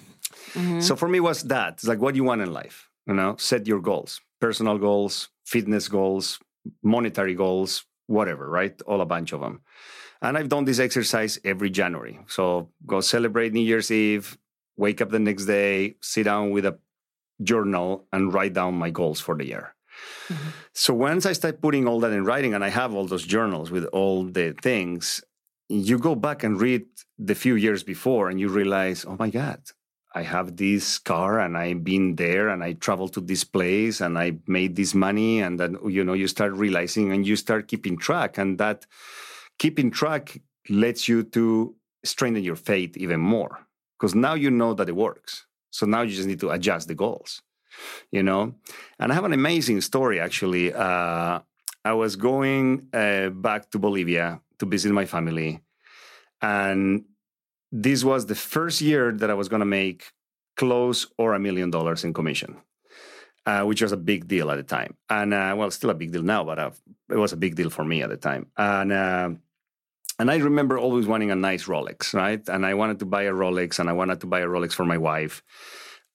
[0.55, 0.81] mm-hmm.
[0.81, 3.37] so for me was that it's like what do you want in life you know
[3.39, 6.39] set your goals personal goals fitness goals
[6.83, 9.61] monetary goals whatever right all a bunch of them
[10.23, 14.39] and i've done this exercise every january so go celebrate new year's eve
[14.77, 16.79] wake up the next day sit down with a
[17.43, 19.75] journal and write down my goals for the year
[20.29, 20.49] Mm-hmm.
[20.73, 23.71] So once I start putting all that in writing and I have all those journals
[23.71, 25.23] with all the things,
[25.69, 26.87] you go back and read
[27.19, 29.61] the few years before and you realize, oh my God,
[30.15, 34.19] I have this car and I've been there and I traveled to this place and
[34.19, 35.41] I made this money.
[35.41, 38.39] And then, you know, you start realizing and you start keeping track.
[38.39, 38.87] And that
[39.59, 43.67] keeping track lets you to strengthen your faith even more
[43.99, 45.47] because now you know that it works.
[45.71, 47.43] So now you just need to adjust the goals
[48.11, 48.55] you know.
[48.99, 50.73] And I have an amazing story actually.
[50.73, 51.41] Uh,
[51.85, 55.61] I was going uh, back to Bolivia to visit my family,
[56.43, 57.05] and
[57.71, 60.13] this was the first year that I was going to make
[60.57, 62.57] close or a million dollars in commission.
[63.47, 66.13] Uh, which was a big deal at the time, and uh, well, still a big
[66.13, 66.71] deal now, but uh,
[67.09, 68.45] it was a big deal for me at the time.
[68.59, 69.31] And uh,
[70.19, 72.47] and I remember always wanting a nice Rolex, right?
[72.49, 74.85] And I wanted to buy a Rolex, and I wanted to buy a Rolex for
[74.85, 75.43] my wife.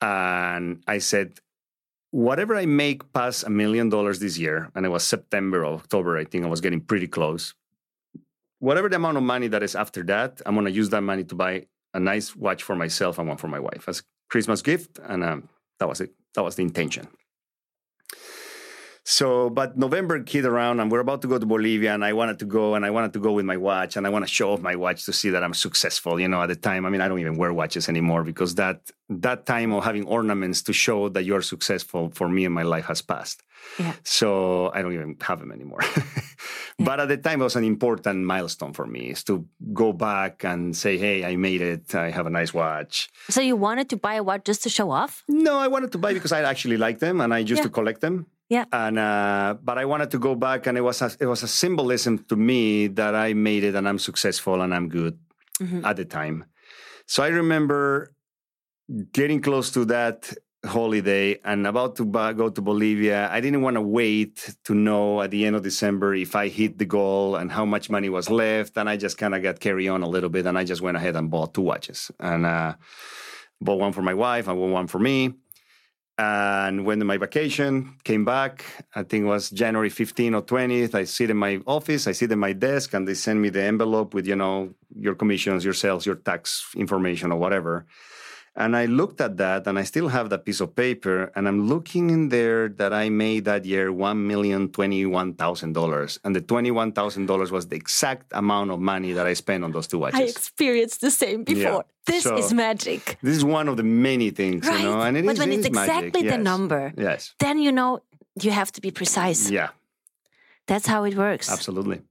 [0.02, 1.40] And I said,
[2.14, 6.16] whatever I make past a million dollars this year, and it was September or October,
[6.16, 7.56] I think I was getting pretty close.
[8.60, 11.24] Whatever the amount of money that is after that, I'm going to use that money
[11.24, 15.00] to buy a nice watch for myself and one for my wife as Christmas gift,
[15.04, 15.50] and um,
[15.80, 16.14] that was it.
[16.36, 17.08] That was the intention.
[19.06, 22.40] So, but November hit around and we're about to go to Bolivia and I wanted
[22.40, 24.54] to go and I wanted to go with my watch and I want to show
[24.54, 26.20] off my watch to see that I'm successful.
[26.20, 28.92] You know, at the time, I mean, I don't even wear watches anymore because that,
[29.10, 32.86] that time of having ornaments to show that you're successful for me in my life
[32.86, 33.44] has passed.
[33.78, 33.94] Yeah.
[34.04, 35.82] So I don't even have them anymore.
[36.80, 40.44] but at the time, it was an important milestone for me is to go back
[40.46, 41.94] and say, hey, I made it.
[41.94, 43.10] I have a nice watch.
[43.30, 45.24] So you wanted to buy a watch just to show off?
[45.28, 47.64] No, I wanted to buy because I actually like them and I used yeah.
[47.64, 48.28] to collect them.
[48.50, 48.66] Yeah.
[48.72, 51.48] And uh, but I wanted to go back, and it was a, it was a
[51.48, 55.18] symbolism to me that I made it, and I'm successful, and I'm good
[55.62, 55.86] mm-hmm.
[55.86, 56.46] at the time.
[57.08, 58.14] So I remember
[59.12, 60.34] getting close to that
[60.66, 63.30] holiday and about to go to Bolivia.
[63.30, 66.78] I didn't want to wait to know at the end of December if I hit
[66.78, 68.78] the goal and how much money was left.
[68.78, 70.98] And I just kind of got carry on a little bit, and I just went
[70.98, 72.76] ahead and bought two watches and uh,
[73.62, 75.34] bought one for my wife and one for me
[76.18, 78.66] and went on my vacation, came back.
[78.96, 80.94] I think it was January 15 or 20th.
[80.94, 83.64] I sit in my office, I sit in my desk, and they send me the
[83.64, 87.86] envelope with, you know, your commissions, your sales, your tax information, or whatever.
[88.56, 91.68] And I looked at that and I still have that piece of paper and I'm
[91.68, 96.20] looking in there that I made that year $1,021,000.
[96.24, 99.98] And the $21,000 was the exact amount of money that I spent on those two
[99.98, 100.20] watches.
[100.20, 101.62] I experienced the same before.
[101.62, 101.82] Yeah.
[102.06, 103.18] This so, is magic.
[103.24, 104.82] This is one of the many things, right.
[104.82, 106.14] you know, and it but is, when it it's exactly magic.
[106.14, 106.40] the yes.
[106.44, 107.34] number, yes.
[107.40, 108.02] then you know
[108.40, 109.50] you have to be precise.
[109.50, 109.70] Yeah,
[110.68, 111.50] That's how it works.
[111.50, 112.02] absolutely.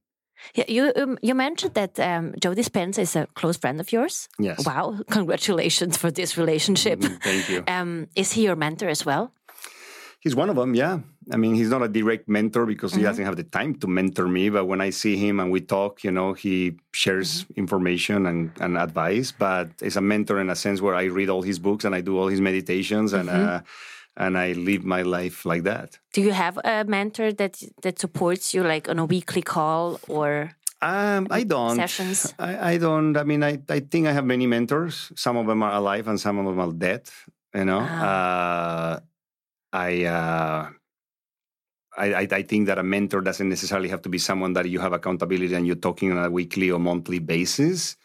[0.54, 4.28] Yeah, you um, you mentioned that um, Joe Dispenza is a close friend of yours.
[4.38, 4.64] Yes.
[4.66, 4.98] Wow!
[5.10, 7.00] Congratulations for this relationship.
[7.00, 7.64] Mm, Thank you.
[7.72, 9.32] Um, is he your mentor as well?
[10.22, 11.00] He's one of them, yeah.
[11.32, 14.28] I mean, he's not a direct mentor because he doesn't have the time to mentor
[14.28, 14.50] me.
[14.50, 18.78] But when I see him and we talk, you know, he shares information and, and
[18.78, 19.32] advice.
[19.32, 22.02] But it's a mentor in a sense where I read all his books and I
[22.02, 23.62] do all his meditations and uh,
[24.16, 25.98] and I live my life like that.
[26.12, 30.52] Do you have a mentor that that supports you, like on a weekly call or?
[30.82, 31.76] Um, I don't.
[31.76, 32.34] Sessions?
[32.38, 33.16] I, I don't.
[33.16, 35.12] I mean, I, I think I have many mentors.
[35.14, 37.08] Some of them are alive and some of them are dead.
[37.54, 38.98] You know, uh,
[39.72, 40.70] I, uh,
[41.96, 44.80] I, I I think that a mentor doesn't necessarily have to be someone that you
[44.80, 47.96] have accountability and you're talking on a weekly or monthly basis.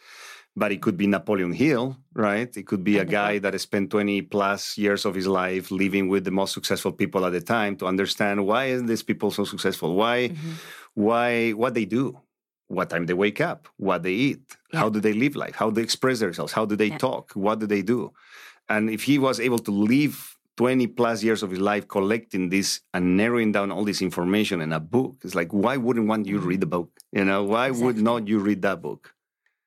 [0.58, 2.50] But it could be Napoleon Hill, right?
[2.58, 6.10] It could be a guy that has spent 20 plus years of his life living
[6.10, 9.44] with the most successful people at the time to understand why is these people so
[9.44, 9.94] successful?
[9.94, 10.52] Why, mm-hmm.
[10.96, 12.20] why, what they do,
[12.70, 15.84] what time they wake up, what they eat, how do they live life, how they
[15.84, 18.12] express themselves, how do they talk, what do they do?
[18.68, 22.82] And if he was able to live 20 plus years of his life collecting this
[22.96, 26.40] and narrowing down all this information in a book, it's like, why wouldn't one you
[26.40, 26.48] mm-hmm.
[26.48, 26.90] read the book?
[27.12, 29.14] You know, why would not you read that book?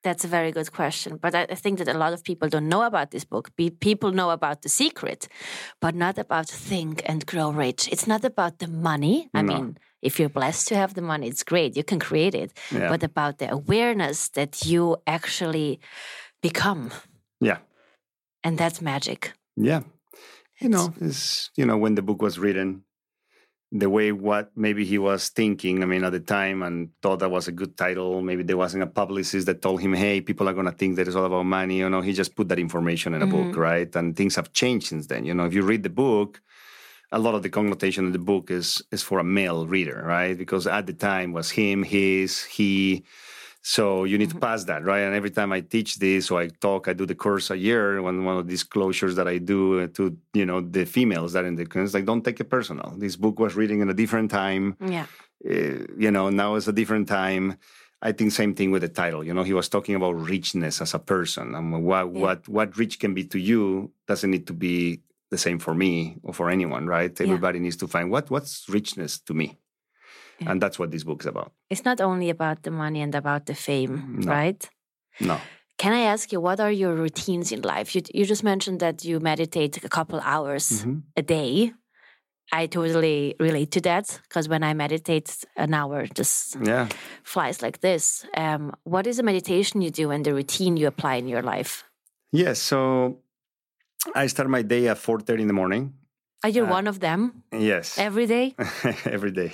[0.02, 1.18] That's a very good question.
[1.20, 3.50] But I think that a lot of people don't know about this book.
[3.80, 5.28] People know about the secret,
[5.80, 7.86] but not about think and grow rich.
[7.92, 9.28] It's not about the money.
[9.34, 11.76] I mean, if you're blessed to have the money, it's great.
[11.76, 12.52] You can create it.
[12.70, 12.88] Yeah.
[12.88, 15.80] But about the awareness that you actually
[16.40, 16.90] become.
[17.38, 17.58] Yeah.
[18.42, 19.34] And that's magic.
[19.56, 19.82] Yeah.
[20.60, 22.84] You know, it's, you know, when the book was written,
[23.72, 27.30] the way what maybe he was thinking, I mean, at the time and thought that
[27.30, 28.20] was a good title.
[28.20, 31.06] Maybe there wasn't a publicist that told him, hey, people are going to think that
[31.06, 31.78] it's all about money.
[31.78, 33.60] You know, he just put that information in a book, mm-hmm.
[33.60, 33.94] right?
[33.94, 35.24] And things have changed since then.
[35.24, 36.40] You know, if you read the book,
[37.12, 40.36] a lot of the connotation of the book is is for a male reader, right?
[40.36, 43.04] Because at the time was him, his, he.
[43.62, 44.46] So you need to mm-hmm.
[44.46, 45.00] pass that, right?
[45.00, 48.00] And every time I teach this or I talk, I do the course a year.
[48.00, 51.44] One one of these closures that I do uh, to you know the females that
[51.44, 52.94] in the it's like don't take it personal.
[52.96, 54.76] This book was reading in a different time.
[54.80, 55.06] Yeah.
[55.44, 57.58] Uh, you know now it's a different time.
[58.02, 59.22] I think same thing with the title.
[59.22, 62.98] You know, he was talking about richness as a person, and what what what rich
[62.98, 66.86] can be to you doesn't need to be the same for me or for anyone,
[66.86, 67.18] right?
[67.20, 69.58] Everybody needs to find what what's richness to me,
[70.46, 71.52] and that's what this book is about.
[71.68, 74.32] It's not only about the money and about the fame, No.
[74.32, 74.68] right?
[75.20, 75.40] No,
[75.78, 77.94] Can I ask you, what are your routines in life?
[77.94, 80.98] You, you just mentioned that you meditate a couple hours Mm-hmm.
[81.16, 81.72] a day.
[82.52, 86.88] I totally relate to that because when I meditate, an hour just yeah.
[87.22, 88.26] flies like this.
[88.36, 91.84] Um, what is a meditation you do and the routine you apply in your life?
[92.32, 92.58] Yes.
[92.58, 93.20] So
[94.14, 95.94] I start my day at four thirty in the morning.
[96.42, 98.54] Are you Uh, one of them Yes, every day?
[99.04, 99.52] every day.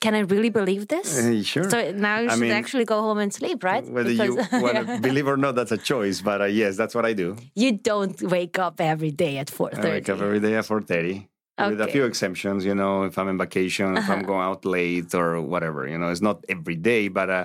[0.00, 1.18] Can I really believe this?
[1.18, 1.68] Uh, sure.
[1.70, 3.84] So now you I should mean, actually go home and sleep, right?
[3.88, 6.20] Whether you want to believe or not, that's a choice.
[6.20, 7.36] But uh, yes, that's what I do.
[7.54, 9.88] you don't wake up every day at four thirty.
[9.88, 11.28] I wake up every day at four thirty.
[11.58, 15.12] With a few exceptions, you know, if I'm on vacation, if I'm going out late
[15.12, 17.44] or whatever, you know, it's not every day, but uh,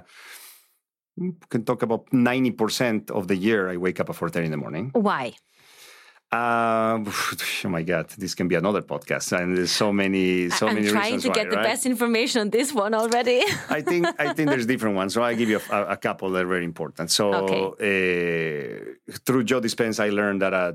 [1.17, 3.69] we can talk about ninety percent of the year.
[3.69, 4.91] I wake up at four thirty in the morning.
[4.93, 5.33] Why?
[6.33, 7.05] Um,
[7.65, 10.89] oh my God, this can be another podcast, and there's so many, so I'm many
[10.89, 11.63] trying reasons to why, get the right?
[11.63, 13.43] best information on this one already.
[13.69, 15.13] I think I think there's different ones.
[15.13, 17.11] So I give you a, a couple that are very important.
[17.11, 17.77] So uh,
[19.25, 20.73] through Joe Dispenza, I learned that uh,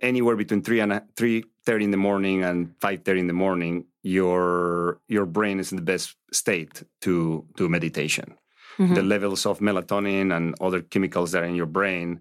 [0.00, 3.86] anywhere between three and three thirty in the morning and five thirty in the morning,
[4.04, 8.36] your your brain is in the best state to do meditation.
[8.78, 12.20] The levels of melatonin and other chemicals that are in your brain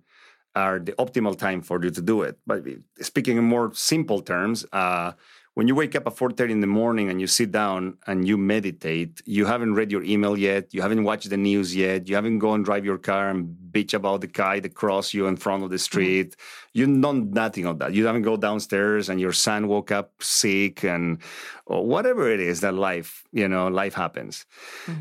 [0.55, 2.37] are the optimal time for you to do it.
[2.47, 2.63] But
[3.01, 5.13] speaking in more simple terms, uh,
[5.55, 8.37] when you wake up at 4.30 in the morning and you sit down and you
[8.37, 12.39] meditate, you haven't read your email yet, you haven't watched the news yet, you haven't
[12.39, 15.69] gone drive your car and bitch about the guy that crossed you in front of
[15.69, 16.35] the street.
[16.73, 17.93] You've done nothing of that.
[17.93, 21.21] You haven't go downstairs and your son woke up sick and
[21.67, 24.45] whatever it is that life, you know, life happens.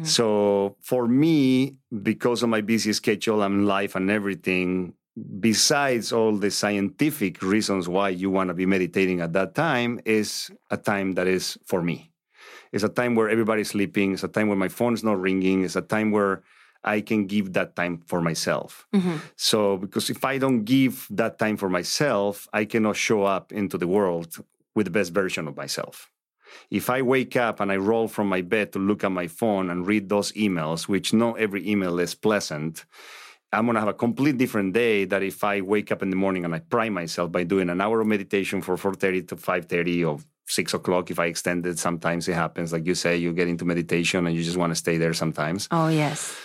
[0.04, 4.94] So for me, because of my busy schedule and life and everything,
[5.40, 10.50] besides all the scientific reasons why you want to be meditating at that time, is
[10.70, 12.10] a time that is for me.
[12.72, 14.12] It's a time where everybody's sleeping.
[14.12, 15.62] It's a time where my phone's not ringing.
[15.62, 16.42] It's a time where
[16.82, 18.86] I can give that time for myself.
[18.92, 19.16] Mm-hmm.
[19.36, 23.78] So, because if I don't give that time for myself, I cannot show up into
[23.78, 26.10] the world with the best version of myself.
[26.70, 29.70] If I wake up and I roll from my bed to look at my phone
[29.70, 32.84] and read those emails, which not every email is pleasant,
[33.54, 36.44] I'm gonna have a complete different day that if I wake up in the morning
[36.44, 40.18] and I prime myself by doing an hour of meditation for 4:30 to 5:30 or
[40.46, 41.78] six o'clock if I extend it.
[41.78, 44.74] Sometimes it happens, like you say, you get into meditation and you just want to
[44.76, 45.68] stay there sometimes.
[45.70, 46.36] Oh, yes.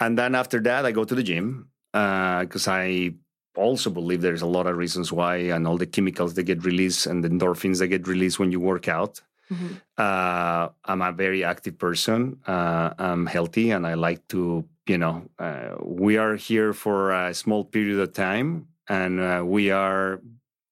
[0.00, 3.14] And then after that, I go to the gym because uh, I
[3.56, 7.06] also believe there's a lot of reasons why and all the chemicals that get released
[7.06, 9.20] and the endorphins that get released when you work out.
[9.52, 9.74] Mm-hmm.
[9.96, 12.40] Uh, I'm a very active person.
[12.46, 17.34] Uh, I'm healthy and I like to, you know, uh, we are here for a
[17.34, 20.20] small period of time and uh, we are,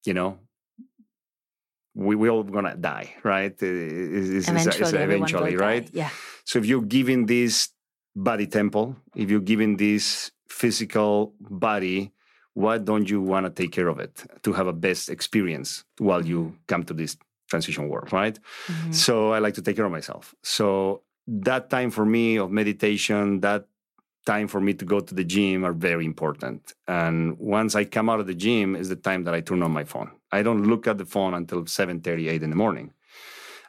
[0.04, 0.38] you know,
[1.94, 3.52] we we all gonna die, right?
[3.52, 5.84] It's, eventually, it's, eventually right?
[5.84, 5.90] Die.
[5.92, 6.10] Yeah.
[6.44, 7.68] So if you're giving this
[8.16, 12.12] body temple, if you're giving this physical body,
[12.54, 16.24] why don't you want to take care of it to have a best experience while
[16.24, 17.16] you come to this
[17.48, 18.38] transition world, right?
[18.66, 18.92] Mm-hmm.
[18.92, 20.34] So I like to take care of myself.
[20.42, 23.66] So that time for me of meditation, that
[24.24, 26.74] time for me to go to the gym are very important.
[26.86, 29.72] And once I come out of the gym is the time that I turn on
[29.72, 30.10] my phone.
[30.30, 32.92] I don't look at the phone until 7:30, 8 in the morning.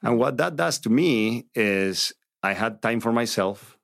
[0.01, 3.77] And what that does to me is I had time for myself.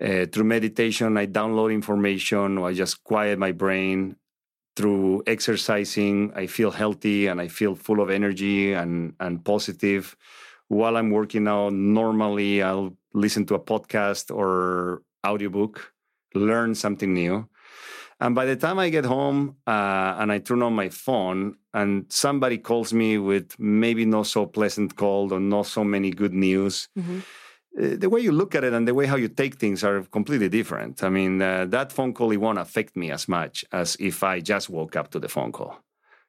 [0.00, 4.16] Uh, through meditation, I download information, I just quiet my brain.
[4.76, 10.16] Through exercising, I feel healthy and I feel full of energy and, and positive.
[10.68, 15.92] While I'm working out, normally I'll listen to a podcast or audiobook,
[16.34, 17.48] learn something new.
[18.20, 22.04] And by the time I get home uh, and I turn on my phone and
[22.10, 26.88] somebody calls me with maybe not so pleasant call or not so many good news,
[26.98, 27.20] mm-hmm.
[27.82, 30.02] uh, the way you look at it and the way how you take things are
[30.02, 31.02] completely different.
[31.02, 34.40] I mean, uh, that phone call, it won't affect me as much as if I
[34.40, 35.78] just woke up to the phone call,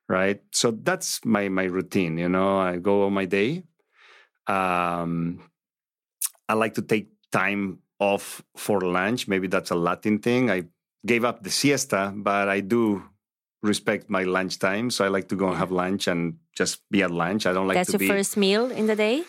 [0.08, 0.42] right?
[0.54, 3.64] So that's my, my routine, you know, I go on my day.
[4.48, 5.44] Um,
[6.48, 9.28] I like to take time off for lunch.
[9.28, 10.50] Maybe that's a Latin thing.
[10.50, 10.66] I
[11.06, 13.04] gave up the siesta, but I do
[13.62, 14.90] respect my lunch time.
[14.90, 17.46] So I like to go and have lunch and just be at lunch.
[17.46, 19.24] I don't like that's to your first meal in the day?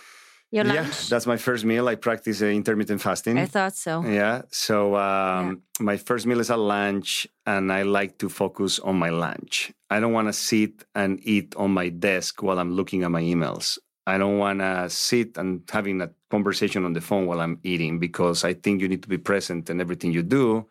[0.50, 0.88] Your lunch?
[0.88, 1.86] Yeah, that's my first meal.
[1.88, 3.38] I practice uh, intermittent fasting.
[3.38, 4.04] I thought so.
[4.04, 4.42] Yeah.
[4.50, 5.84] So um, yeah.
[5.84, 9.72] my first meal is at lunch, and I like to focus on my lunch.
[9.90, 13.22] I don't want to sit and eat on my desk while I'm looking at my
[13.22, 13.78] emails.
[14.06, 17.98] I don't want to sit and having a conversation on the phone while I'm eating
[17.98, 20.66] because I think you need to be present in everything you do.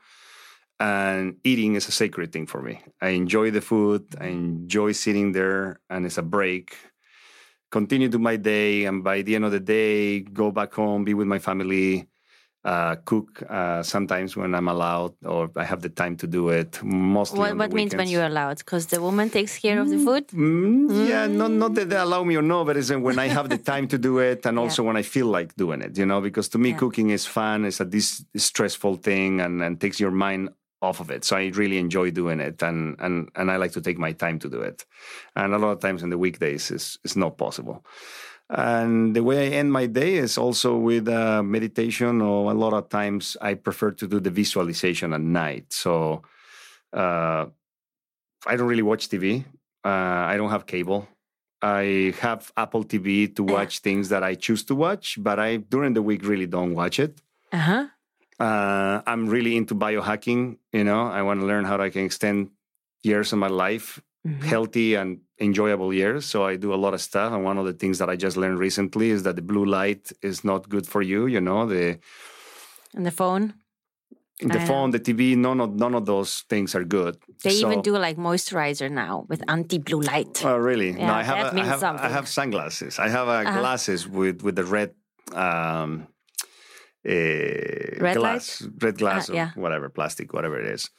[0.79, 2.81] And eating is a sacred thing for me.
[3.01, 4.15] I enjoy the food.
[4.19, 4.65] I mm-hmm.
[4.65, 6.75] enjoy sitting there, and it's a break.
[7.69, 11.13] Continue to my day, and by the end of the day, go back home, be
[11.13, 12.09] with my family,
[12.63, 16.81] uh, cook uh, sometimes when I'm allowed or I have the time to do it.
[16.83, 17.39] Mostly.
[17.39, 18.59] What, what means when you're allowed?
[18.59, 20.27] Because the woman takes care of the mm, food.
[20.27, 21.09] Mm, mm.
[21.09, 23.57] Yeah, not not that they allow me or no, but it's when I have the
[23.57, 24.87] time to do it, and also yeah.
[24.87, 25.97] when I feel like doing it.
[25.97, 26.77] You know, because to me, yeah.
[26.77, 27.65] cooking is fun.
[27.65, 30.49] It's a this stressful thing, and and takes your mind
[30.81, 31.23] off of it.
[31.23, 34.37] So I really enjoy doing it, and and and I like to take my time
[34.39, 34.85] to do it.
[35.35, 37.83] And a lot of times in the weekdays, is it's not possible.
[38.53, 42.73] And the way I end my day is also with uh, meditation, or a lot
[42.73, 45.71] of times I prefer to do the visualization at night.
[45.71, 46.23] So
[46.91, 47.45] uh,
[48.45, 49.45] I don't really watch TV.
[49.85, 51.07] Uh, I don't have cable.
[51.61, 55.93] I have Apple TV to watch things that I choose to watch, but I during
[55.93, 57.21] the week really don't watch it.
[57.53, 57.87] Uh-huh.
[58.37, 60.57] Uh, I'm really into biohacking.
[60.73, 62.49] You know, I want to learn how I can extend
[63.03, 64.41] years of my life mm-hmm.
[64.41, 66.25] healthy and enjoyable years.
[66.25, 67.33] So I do a lot of stuff.
[67.33, 70.11] And one of the things that I just learned recently is that the blue light
[70.21, 71.27] is not good for you.
[71.27, 71.99] You know, the
[72.93, 73.53] and the phone.
[74.43, 74.97] The I phone, know.
[74.97, 77.15] the TV, none of none of those things are good.
[77.43, 80.43] They so, even do like moisturizer now with anti-blue light.
[80.43, 80.89] Oh, really?
[80.89, 82.97] Yeah, no, I have, a, I, have I have sunglasses.
[82.97, 83.59] I have uh, uh-huh.
[83.59, 84.95] glasses with with the red
[85.33, 86.07] um,
[87.07, 88.71] uh, red glass, light?
[88.81, 89.51] red glass, uh, yeah.
[89.53, 90.89] whatever, plastic, whatever it is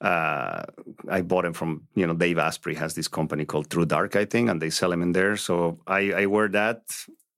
[0.00, 0.62] uh,
[1.08, 4.24] I bought them from you know Dave Asprey has this company called True Dark I
[4.24, 5.36] think and they sell them in there.
[5.36, 6.82] So I, I wear that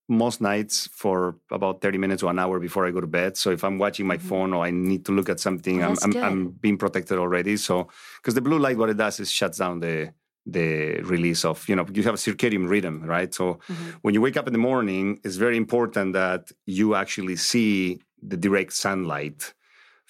[0.08, 3.36] most nights for about 30 minutes or an hour before I go to bed.
[3.36, 4.28] So if I'm watching my mm-hmm.
[4.28, 7.56] phone or I need to look at something oh, I'm, I'm, I'm, being protected already.
[7.56, 10.12] So because the blue light what it does is shuts down the
[10.46, 13.32] the release of you know you have a circadian rhythm right?
[13.32, 13.90] So mm-hmm.
[14.02, 18.36] when you wake up in the morning it's very important that you actually see the
[18.36, 19.54] direct sunlight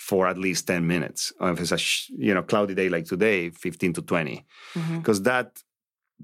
[0.00, 1.30] for at least 10 minutes.
[1.42, 1.80] if it's a
[2.16, 4.46] you know cloudy day like today, 15 to 20.
[4.96, 5.24] Because mm-hmm.
[5.24, 5.62] that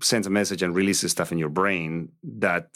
[0.00, 2.70] sends a message and releases stuff in your brain that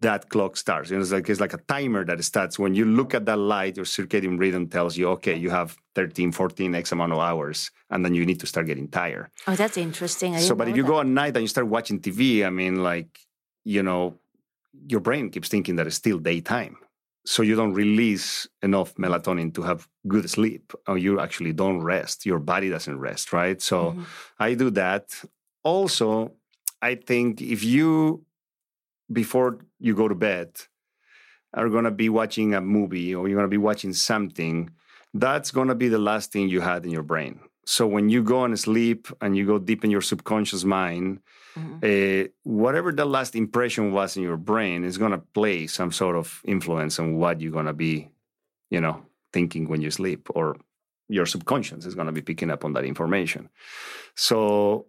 [0.00, 0.90] that clock starts.
[0.90, 3.38] You know, it's like it's like a timer that starts when you look at that
[3.38, 7.70] light, your circadian rhythm tells you, okay, you have 13, 14 X amount of hours,
[7.90, 9.28] and then you need to start getting tired.
[9.46, 10.36] Oh, that's interesting.
[10.38, 10.88] so, but if you that.
[10.88, 13.20] go at night and you start watching TV, I mean, like,
[13.64, 14.18] you know,
[14.88, 16.76] your brain keeps thinking that it's still daytime
[17.24, 22.24] so you don't release enough melatonin to have good sleep or you actually don't rest
[22.24, 24.02] your body doesn't rest right so mm-hmm.
[24.38, 25.22] i do that
[25.62, 26.32] also
[26.80, 28.24] i think if you
[29.12, 30.50] before you go to bed
[31.54, 34.70] are going to be watching a movie or you're going to be watching something,
[35.14, 37.40] that's going to be the last thing you had in your brain.
[37.66, 41.20] So when you go and sleep and you go deep in your subconscious mind,
[41.54, 41.78] mm-hmm.
[41.82, 46.16] uh, whatever the last impression was in your brain is going to play some sort
[46.16, 48.10] of influence on what you're going to be,
[48.70, 50.56] you know, thinking when you sleep, or
[51.08, 53.48] your subconscious is going to be picking up on that information.
[54.14, 54.86] So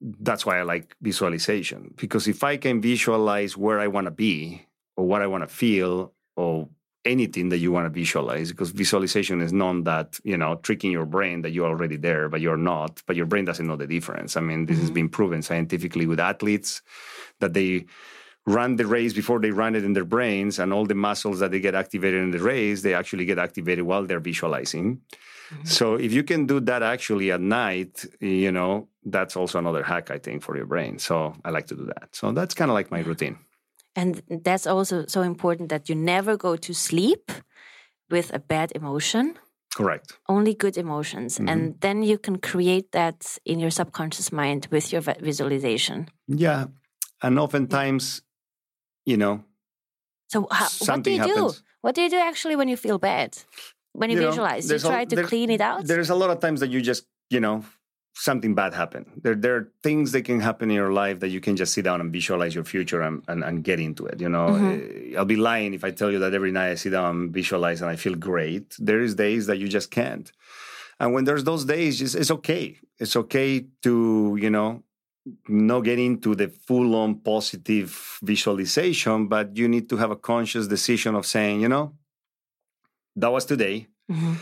[0.00, 4.66] that's why I like visualization because if I can visualize where I want to be
[4.96, 6.68] or what I want to feel or
[7.06, 11.06] anything that you want to visualize because visualization is not that you know tricking your
[11.06, 14.36] brain that you're already there but you're not but your brain doesn't know the difference.
[14.36, 14.82] I mean this mm-hmm.
[14.82, 16.82] has been proven scientifically with athletes
[17.40, 17.86] that they
[18.46, 21.50] run the race before they run it in their brains and all the muscles that
[21.50, 24.86] they get activated in the race they actually get activated while they're visualizing.
[24.96, 25.64] Mm-hmm.
[25.64, 30.10] so if you can do that actually at night you know that's also another hack
[30.10, 30.98] i think for your brain.
[30.98, 32.08] So i like to do that.
[32.18, 33.38] So that's kind of like my routine
[33.96, 37.32] and that's also so important that you never go to sleep
[38.10, 39.34] with a bad emotion.
[39.74, 40.18] Correct.
[40.28, 41.38] Only good emotions.
[41.38, 41.48] Mm-hmm.
[41.48, 46.08] And then you can create that in your subconscious mind with your visualization.
[46.28, 46.66] Yeah.
[47.22, 48.22] And oftentimes,
[49.06, 49.44] you know.
[50.28, 51.56] So, how, what do you happens.
[51.56, 51.62] do?
[51.80, 53.38] What do you do actually when you feel bad?
[53.92, 55.86] When you, you visualize, know, you try a, to clean it out?
[55.86, 57.64] There's a lot of times that you just, you know,
[58.18, 59.04] something bad happen.
[59.22, 61.84] There, there are things that can happen in your life that you can just sit
[61.84, 64.20] down and visualize your future and, and, and get into it.
[64.20, 65.14] You know, mm-hmm.
[65.14, 67.30] Eh, I'll be lying if I tell you that every night I sit down and
[67.32, 68.74] visualize and I feel great.
[68.78, 70.32] There is days that you just can't.
[70.98, 72.78] And when there's those days, it's, it's okay.
[72.98, 74.82] It's okay to, you know,
[75.46, 80.66] not get into the full on positive visualization, but you need to have a conscious
[80.66, 81.92] decision of saying, you know,
[83.16, 83.88] that was today.
[84.10, 84.34] Mm-hmm.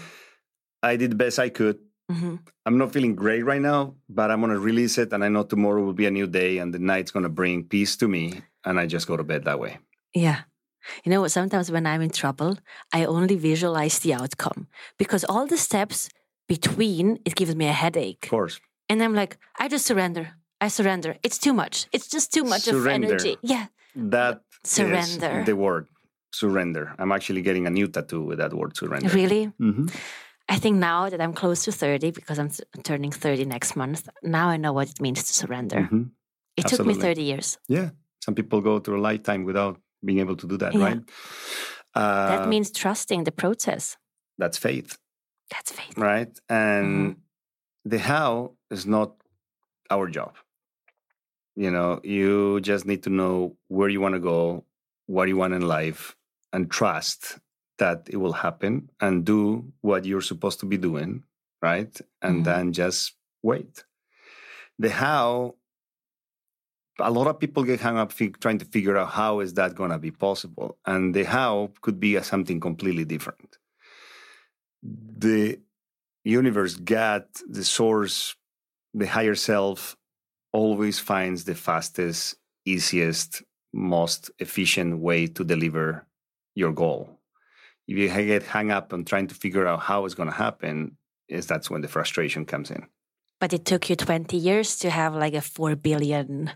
[0.81, 1.79] I did the best I could
[2.11, 2.36] Mm-hmm.
[2.66, 5.12] I'm not feeling great right now, but I'm going to release it.
[5.12, 7.64] And I know tomorrow will be a new day and the night's going to bring
[7.64, 8.42] peace to me.
[8.64, 9.78] And I just go to bed that way.
[10.14, 10.40] Yeah.
[11.05, 12.59] You know, what sometimes when I'm in trouble,
[12.92, 16.11] I only visualize the outcome because all the steps
[16.46, 18.24] between, it gives me a headache.
[18.24, 18.61] Of course.
[18.88, 20.34] And I'm like, I just surrender.
[20.61, 21.16] I surrender.
[21.22, 21.86] It's too much.
[21.92, 23.07] It's just too much surrender.
[23.07, 23.36] of energy.
[23.42, 23.66] Yeah.
[23.96, 25.42] That surrender.
[25.44, 25.88] the word
[26.32, 26.94] surrender.
[26.98, 29.09] I'm actually getting a new tattoo with that word surrender.
[29.09, 29.52] Really?
[29.61, 29.86] Mm-hmm.
[30.49, 32.51] I think now that I'm close to 30, because I'm
[32.82, 35.76] turning 30 next month, now I know what it means to surrender.
[35.76, 36.03] Mm-hmm.
[36.57, 36.95] It Absolutely.
[36.95, 37.59] took me 30 years.
[37.68, 37.90] Yeah.
[38.22, 40.84] Some people go through a lifetime without being able to do that, yeah.
[40.84, 41.01] right?
[41.95, 43.97] Uh, that means trusting the process.
[44.38, 44.99] That's faith.
[45.51, 45.97] That's faith.
[45.97, 46.38] Right.
[46.49, 47.88] And mm-hmm.
[47.88, 49.14] the how is not
[49.90, 50.36] our job.
[51.57, 54.64] You know, you just need to know where you want to go,
[55.07, 56.16] what you want in life,
[56.53, 57.38] and trust
[57.79, 61.25] that it will happen and do what you're supposed to be doing,
[61.62, 62.01] right?
[62.22, 62.43] And mm-hmm.
[62.45, 63.85] then just wait.
[64.79, 65.57] The how,
[67.01, 69.91] a lot of people get hung up trying to figure out how is that going
[69.91, 73.59] to be possible, and the how could be something completely different.
[74.83, 75.61] The
[76.25, 78.37] universe, God, the source,
[78.93, 79.97] the higher self,
[80.53, 86.07] always finds the fastest, easiest, most efficient way to deliver
[86.55, 87.13] your goal
[87.87, 90.97] if you get hung up on trying to figure out how it's going to happen,
[91.28, 92.87] is that's when the frustration comes in.
[93.41, 96.53] But it took you 20 years to have like a 4 billion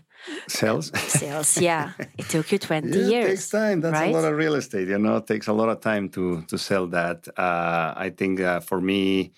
[0.47, 0.91] sales.
[1.11, 1.91] sales, yeah.
[2.17, 3.25] It took you 20 yeah, years.
[3.25, 3.81] It takes time.
[3.81, 4.09] That's right?
[4.09, 6.57] a lot of real estate, you know, it takes a lot of time to to
[6.57, 7.27] sell that.
[7.37, 9.33] Uh, I think uh, for me,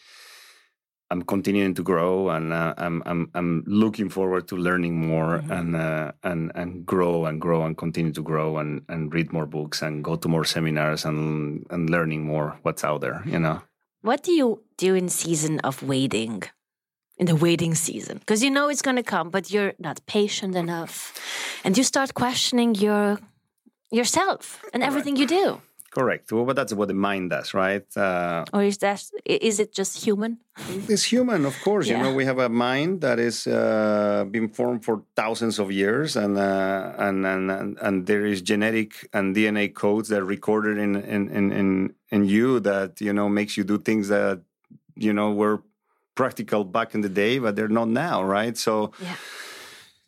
[1.12, 5.52] I'm continuing to grow, and uh, I'm I'm I'm looking forward to learning more mm-hmm.
[5.52, 9.46] and uh, and and grow and grow and continue to grow and and read more
[9.46, 13.22] books and go to more seminars and and learning more what's out there.
[13.26, 13.62] You know.
[14.02, 16.44] What do you do in season of waiting?
[17.18, 20.56] In the waiting season, because you know it's going to come, but you're not patient
[20.56, 21.14] enough,
[21.64, 23.20] and you start questioning your
[23.92, 25.62] yourself and everything you do.
[25.92, 26.32] Correct.
[26.32, 27.86] Well, but that's what the mind does, right?
[27.98, 30.38] Uh, or is that is it just human?
[30.88, 31.88] It's human, of course.
[31.88, 31.98] Yeah.
[31.98, 36.16] You know, we have a mind that is uh, been formed for thousands of years,
[36.16, 40.96] and, uh, and, and and there is genetic and DNA codes that are recorded in
[40.96, 44.40] in in in, in you that you know makes you do things that
[44.96, 45.62] you know were
[46.16, 48.58] practical back in the day, but they're not now, right?
[48.58, 48.94] So.
[49.04, 49.16] Yeah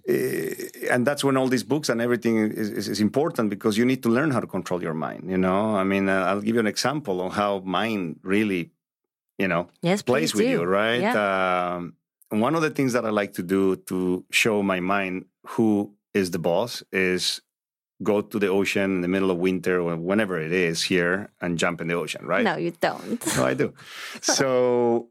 [0.08, 4.04] and that's when all these books and everything is, is, is, important because you need
[4.04, 6.60] to learn how to control your mind you know i mean uh, i'll give you
[6.60, 8.72] an example of how mind really
[9.38, 10.49] you know yes, plays with do.
[10.49, 11.76] you right yeah.
[11.76, 11.95] um,
[12.30, 16.32] one of the things that i like to do to show my mind who is
[16.32, 17.41] the boss is
[18.01, 21.58] go to the ocean in the middle of winter or whenever it is here and
[21.58, 23.74] jump in the ocean right no you don't no i do
[24.22, 25.08] so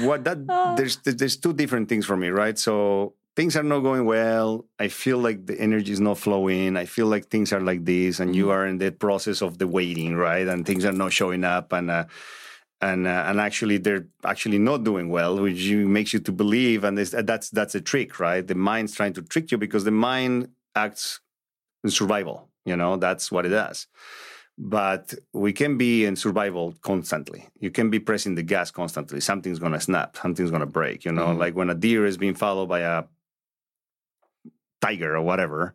[0.00, 0.74] what that oh.
[0.76, 4.66] there's there's two different things for me right so things are not going well.
[4.78, 6.76] I feel like the energy is not flowing.
[6.76, 8.50] I feel like things are like this, and you Mhm.
[8.54, 10.46] are in the process of the waiting, right?
[10.46, 12.04] And things are not showing up, and uh,
[12.80, 16.82] and uh, and actually they're actually not doing well, which you, makes you to believe,
[16.84, 18.46] and this, that's that's a trick, right?
[18.46, 21.20] The mind's trying to trick you because the mind acts
[21.84, 22.48] in survival.
[22.66, 23.86] You know, that's what it does.
[24.58, 27.48] But we can be in survival constantly.
[27.58, 29.20] You can be pressing the gas constantly.
[29.20, 30.16] Something's gonna snap.
[30.18, 31.04] Something's gonna break.
[31.06, 31.38] You know, Mhm.
[31.38, 33.04] like when a deer is being followed by a
[34.80, 35.74] tiger or whatever.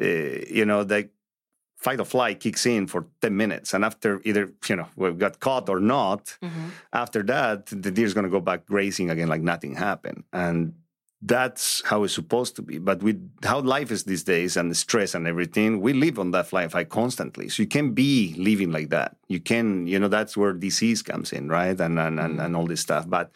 [0.00, 0.06] Uh,
[0.48, 1.08] you know, the
[1.76, 5.40] fight or flight kicks in for ten minutes, and after either you know we got
[5.40, 6.70] caught or not, Mhm.
[6.92, 10.74] after that the deer's gonna go back grazing again like nothing happened, and
[11.24, 12.78] that's how it's supposed to be.
[12.78, 16.30] But with how life is these days and the stress and everything, we live on
[16.32, 17.48] that fly fight constantly.
[17.48, 19.16] So you can be living like that.
[19.28, 21.78] You can, you know, that's where disease comes in, right?
[21.80, 23.08] And and and, and all this stuff.
[23.08, 23.30] But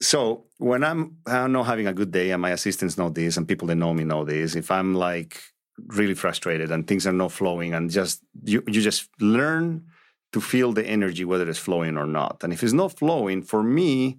[0.00, 3.48] so when I'm I'm not having a good day and my assistants know this and
[3.48, 5.40] people that know me know this, if I'm like
[5.88, 9.84] really frustrated and things are not flowing and just you you just learn
[10.32, 12.42] to feel the energy whether it's flowing or not.
[12.42, 14.18] And if it's not flowing, for me,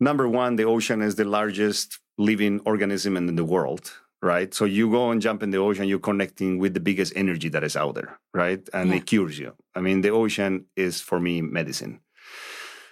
[0.00, 3.92] number one, the ocean is the largest living organism in the world,
[4.22, 4.52] right?
[4.54, 7.64] So you go and jump in the ocean, you're connecting with the biggest energy that
[7.64, 8.66] is out there, right?
[8.72, 8.96] And Yeah.
[8.96, 9.52] it cures you.
[9.74, 12.00] I mean, the ocean is for me medicine.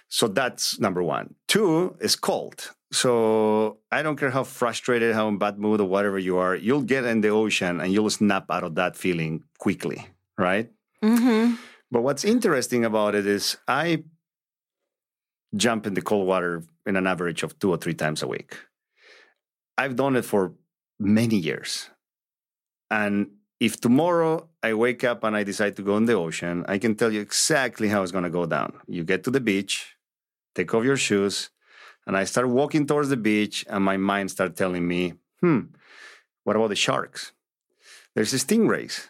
[0.09, 1.35] So that's number one.
[1.47, 2.71] Two is cold.
[2.91, 6.83] So I don't care how frustrated, how in bad mood, or whatever you are, you'll
[6.83, 10.05] get in the ocean and you'll snap out of that feeling quickly,
[10.37, 10.71] right?
[11.01, 11.57] Mhm.
[11.89, 14.03] But what's interesting about it is I
[15.55, 18.57] jump in the cold water in an average of two or three times a week.
[19.77, 20.53] I've done it for
[20.99, 21.89] many years.
[22.91, 26.77] And if tomorrow I wake up and I decide to go in the ocean, I
[26.77, 28.73] can tell you exactly how it's going to go down.
[28.87, 29.92] You get to the beach,
[30.55, 31.49] take off your shoes,
[32.05, 35.61] and I start walking towards the beach, and my mind starts telling me, hmm,
[36.43, 37.31] what about the sharks?
[38.15, 39.07] There's the stingrays.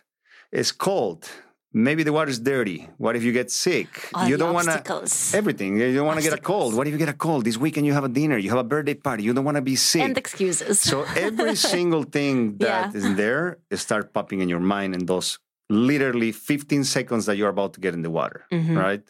[0.51, 1.27] It's cold.
[1.75, 2.87] Maybe the water's dirty.
[2.99, 3.87] What if you get sick?
[4.13, 5.75] All you don't want to everything.
[5.79, 6.75] You don't want to get a cold.
[6.75, 7.45] What if you get a cold?
[7.45, 9.63] This weekend you have a dinner, you have a birthday party, you don't want to
[9.63, 10.03] be sick.
[10.03, 10.79] and excuses.
[10.79, 12.97] so every single thing that Yeah.
[12.99, 17.73] is there start popping in your mind in those literally 15 seconds that you're about
[17.73, 18.77] to get in the water, Mhm.
[18.77, 19.01] right?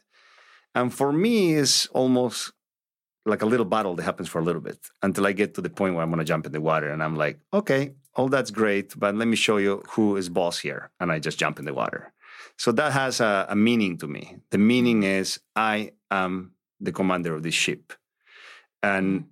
[0.76, 2.52] And for me, it's almost
[3.26, 5.70] like a little battle that happens for a little bit until I get to the
[5.70, 8.52] point where I'm going to jump in the water and I'm like, okay, all that's
[8.52, 10.92] great, but let me show you who is boss here.
[11.00, 12.12] And I just jump in the water.
[12.58, 14.38] So that has a, a meaning to me.
[14.52, 17.94] The meaning is I am the commander of this ship.
[18.82, 19.28] And mm-hmm.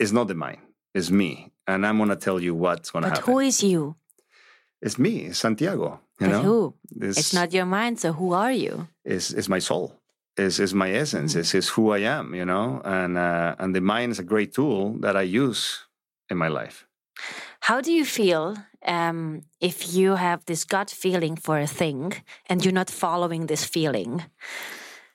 [0.00, 0.60] it's not the mine,
[0.94, 1.52] it's me.
[1.68, 3.24] And I'm going to tell you what's going to happen.
[3.24, 3.96] but who is you?
[4.82, 6.00] it's me, Santiago.
[6.20, 6.74] You but know, who?
[7.00, 8.88] It's, It's not your mind, so who are you?
[9.04, 9.94] It's, it's my soul.
[10.36, 11.34] It's, it's my essence.
[11.34, 11.38] Mm.
[11.38, 12.80] It's, it's who I am, you know?
[12.84, 15.86] And, uh, and the mind is a great tool that I use
[16.30, 16.86] in my life.
[17.60, 18.56] How do you feel
[18.86, 22.12] um, if you have this gut feeling for a thing
[22.46, 24.24] and you're not following this feeling?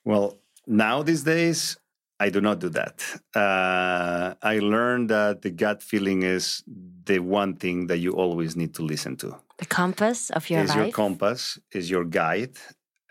[0.03, 1.77] Well, now these days,
[2.19, 3.01] I do not do that.
[3.35, 6.63] Uh, I learned that the gut feeling is
[7.05, 9.35] the one thing that you always need to listen to.
[9.57, 10.77] The compass of your is life?
[10.77, 12.57] your compass, is your guide,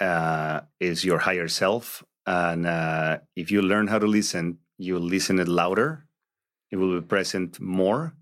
[0.01, 2.03] uh, is your higher self.
[2.27, 6.07] And uh, if you learn how to listen, you listen it louder,
[6.71, 8.15] it will be present more,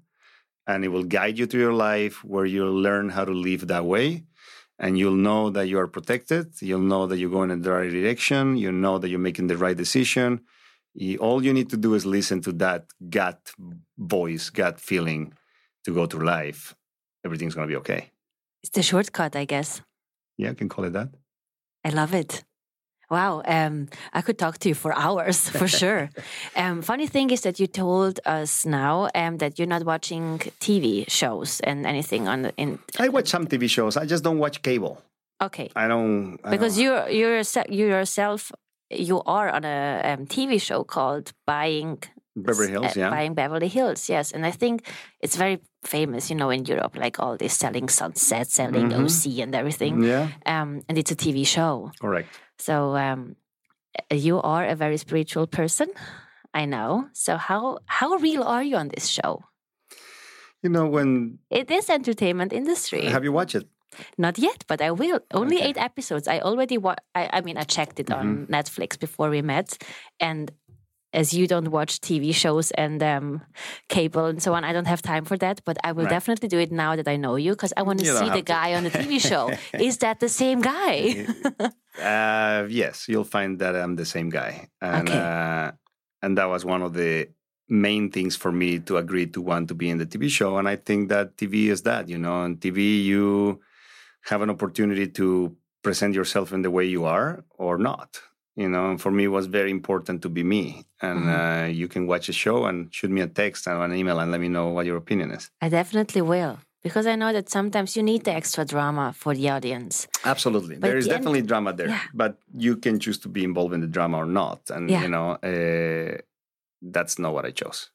[0.67, 3.85] and it will guide you through your life where you'll learn how to live that
[3.85, 4.25] way.
[4.81, 6.55] And you'll know that you are protected.
[6.63, 8.57] You'll know that you're going in the right direction.
[8.57, 10.41] You know that you're making the right decision.
[10.95, 13.53] You- all you need to do is listen to that gut
[13.99, 15.33] voice, gut feeling
[15.85, 16.75] to go through life.
[17.25, 18.13] Everything's going to be okay.
[18.63, 19.83] It's the shortcut, I guess.
[20.37, 21.09] Yeah, I can call it that.
[21.89, 22.45] I love it.
[23.11, 26.11] Wow, um, I could talk to you for hours for sure.
[26.55, 31.09] um, funny thing is that you told us now um, that you're not watching TV
[31.09, 32.79] shows and anything on the, in.
[32.99, 33.97] I watch some TV shows.
[33.97, 35.03] I just don't watch cable.
[35.41, 38.53] Okay, I don't I because you you yourself you yourself
[38.91, 42.03] you are on a um, TV show called Buying
[42.43, 43.11] Beverly Hills, uh, yeah.
[43.11, 44.87] Buying Beverly Hills, yes, and I think
[45.21, 49.05] it's very famous, you know, in Europe, like all this selling Sunset, selling Mhm.
[49.05, 50.03] OC, and everything.
[50.03, 51.91] Yeah, Um, and it's a TV show.
[52.01, 52.29] correct.
[52.59, 53.37] So um,
[54.11, 55.89] you are a very spiritual person,
[56.55, 57.09] I know.
[57.13, 59.43] So how how real are you on this show?
[60.63, 63.07] You know when It is entertainment industry.
[63.07, 63.69] have you watched it?
[64.19, 65.21] Not yet, but I will.
[65.33, 65.69] Only Okay.
[65.69, 66.29] eight episodes.
[66.29, 68.53] I already wa- I, I mean, I checked it on Mm-hmm.
[68.55, 69.79] Netflix before we met,
[70.21, 70.51] and
[71.13, 73.43] as you don't watch TV shows and um,
[73.89, 75.63] cable and so on, I don't have time for that.
[75.65, 76.11] But I will Right.
[76.11, 78.43] definitely do it now that I know you because I want to see the to.
[78.43, 79.55] guy on the TV show.
[79.79, 81.27] Is that the same guy?
[81.99, 85.19] Uh, yes, you'll find that I'm the same guy, and Okay.
[85.19, 85.73] uh,
[86.23, 87.29] and that was one of the
[87.69, 90.59] main things for me to agree to want to be in the TV show.
[90.59, 93.61] And I think that TV is that, you know, on TV, you
[94.31, 98.21] have an opportunity to present yourself in the way you are or not.
[98.59, 100.85] You know, and for me, it was very important to be me.
[101.01, 101.65] And mm-hmm.
[101.65, 104.33] uh, you can watch a show and shoot me a text or an email and
[104.33, 105.49] let me know what your opinion is.
[105.61, 109.49] I definitely will because I know that sometimes you need the extra drama for the
[109.51, 110.09] audience.
[110.25, 112.01] Absolutely, but there is the definitely end, drama there, yeah.
[112.13, 115.03] but you can choose to be involved in the drama or not, and yeah.
[115.03, 116.19] you know uh,
[116.83, 117.91] that's not what I chose.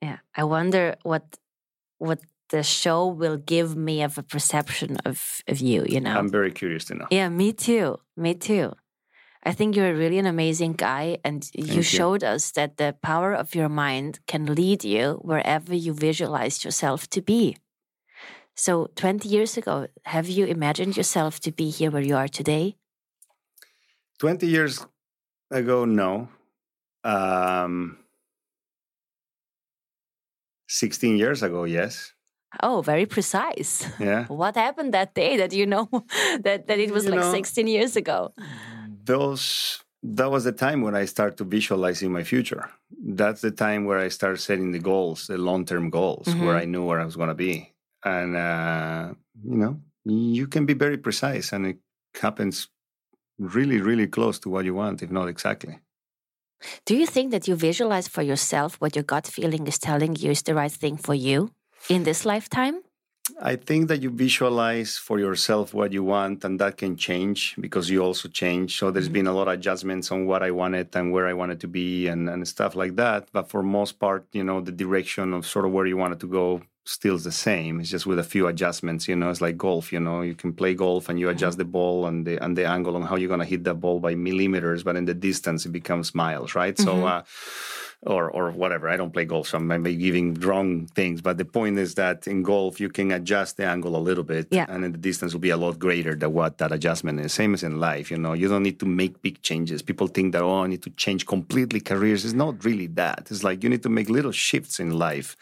[0.00, 1.36] Yeah, I wonder what
[1.98, 5.84] what the show will give me of a perception of of you.
[5.86, 7.06] You know, I'm very curious to know.
[7.10, 7.98] Yeah, me too.
[8.16, 8.72] Me too.
[9.46, 13.32] I think you're really an amazing guy, and you, you showed us that the power
[13.32, 17.56] of your mind can lead you wherever you visualize yourself to be.
[18.56, 22.74] So, 20 years ago, have you imagined yourself to be here where you are today?
[24.18, 24.84] 20 years
[25.52, 26.28] ago, no.
[27.04, 27.98] Um,
[30.68, 32.14] 16 years ago, yes.
[32.64, 33.86] Oh, very precise.
[34.00, 34.26] Yeah.
[34.28, 35.88] What happened that day that you know
[36.42, 38.32] that, that it was you like know, 16 years ago?
[39.06, 42.70] Those that was the time when I start to visualizing my future.
[43.02, 46.44] That's the time where I start setting the goals, the long-term goals, mm-hmm.
[46.44, 47.74] where I knew where I was going to be
[48.06, 49.12] and uh,
[49.44, 51.78] you know you can be very precise and it
[52.20, 52.68] happens
[53.38, 55.80] really really close to what you want if not exactly
[56.86, 60.30] do you think that you visualize for yourself what your gut feeling is telling you
[60.30, 61.50] is the right thing for you
[61.90, 62.80] in this lifetime
[63.40, 67.90] I think that you visualize for yourself what you want, and that can change because
[67.90, 68.78] you also change.
[68.78, 69.12] So there's mm-hmm.
[69.12, 72.06] been a lot of adjustments on what I wanted and where I wanted to be
[72.06, 73.28] and, and stuff like that.
[73.32, 76.26] But for most part, you know, the direction of sort of where you wanted to
[76.26, 77.80] go still the same.
[77.80, 79.06] It's just with a few adjustments.
[79.06, 79.92] You know, it's like golf.
[79.92, 81.68] You know, you can play golf and you adjust mm-hmm.
[81.68, 84.14] the ball and the and the angle on how you're gonna hit that ball by
[84.14, 86.74] millimeters, but in the distance it becomes miles, right?
[86.74, 86.84] Mm-hmm.
[86.84, 87.06] So.
[87.06, 87.22] Uh,
[88.06, 88.88] or or whatever.
[88.88, 91.20] I don't play golf, so I might be giving wrong things.
[91.20, 94.48] But the point is that in golf you can adjust the angle a little bit,
[94.50, 94.66] yeah.
[94.68, 97.32] and then the distance will be a lot greater than what that adjustment is.
[97.32, 99.82] Same as in life, you know, you don't need to make big changes.
[99.82, 102.24] People think that oh, I need to change completely careers.
[102.24, 103.28] It's not really that.
[103.30, 105.36] It's like you need to make little shifts in life,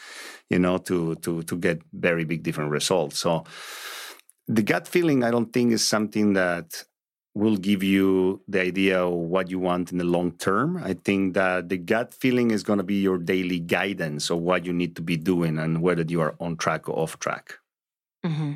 [0.49, 3.19] you know, to to to get very big different results.
[3.19, 3.45] So
[4.47, 6.85] the gut feeling, I don't think, is something that
[7.35, 10.77] will give you the idea of what you want in the long term.
[10.77, 14.65] I think that the gut feeling is going to be your daily guidance of what
[14.65, 17.59] you need to be doing and whether you are on track or off track.
[18.25, 18.53] Mm-hmm.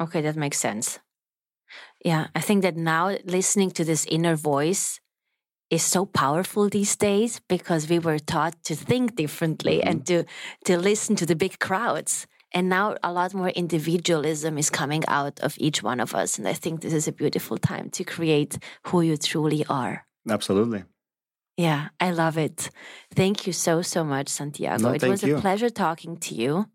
[0.00, 0.98] Okay, that makes sense.
[2.04, 5.00] Yeah, I think that now listening to this inner voice
[5.70, 9.88] is so powerful these days because we were taught to think differently mm-hmm.
[9.88, 10.24] and to
[10.64, 12.26] to listen to the big crowds.
[12.54, 16.38] And now a lot more individualism is coming out of each one of us.
[16.38, 20.06] And I think this is a beautiful time to create who you truly are.
[20.28, 20.84] Absolutely.
[21.56, 22.70] Yeah, I love it.
[23.14, 24.82] Thank you so, so much, Santiago.
[24.82, 25.36] No, it was you.
[25.36, 26.66] a pleasure talking to you.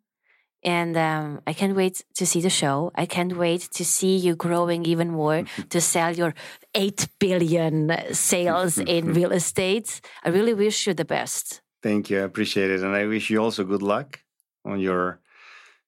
[0.63, 2.91] And um, I can't wait to see the show.
[2.95, 6.33] I can't wait to see you growing even more to sell your
[6.73, 10.01] 8 billion sales in real estate.
[10.23, 11.61] I really wish you the best.
[11.83, 12.19] Thank you.
[12.19, 12.81] I appreciate it.
[12.81, 14.19] And I wish you also good luck
[14.65, 15.21] on your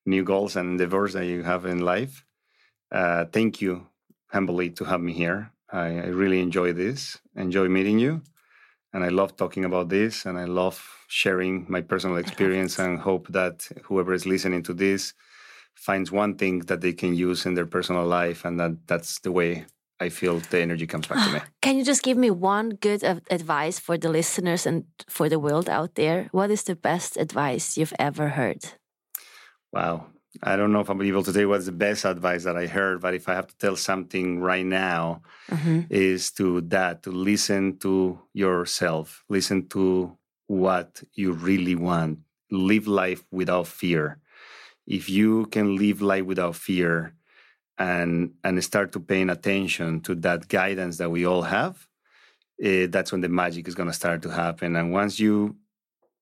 [0.05, 2.25] new goals and endeavors that you have in life.
[2.91, 3.87] Uh, thank you
[4.31, 5.51] humbly to have me here.
[5.71, 8.23] I, I, really enjoy this, enjoy meeting you,
[8.91, 13.27] and I love talking about this, and I love sharing my personal experience, and hope
[13.29, 15.13] that whoever is listening to this
[15.75, 19.31] finds one thing that they can use in their personal life, and that that's the
[19.31, 19.65] way
[19.99, 21.39] I feel the energy comes back to me.
[21.61, 25.69] Can you just give me one good advice for the listeners and for the world
[25.69, 26.29] out there?
[26.31, 28.78] What is the best advice you've ever heard?
[29.71, 30.07] Wow.
[30.43, 32.67] I don't know if I'm able to tell you what's the best advice that I
[32.67, 35.81] heard, but if I have to tell something right now, mm-hmm.
[35.89, 40.17] is to that, to listen to yourself, listen to
[40.47, 42.19] what you really want,
[42.51, 44.19] live life without fear.
[44.85, 47.15] If you can live life without fear
[47.77, 51.87] and and start to paying attention to that guidance that we all have,
[52.61, 54.75] eh, that's when the magic is going to start to happen.
[54.75, 55.55] And once you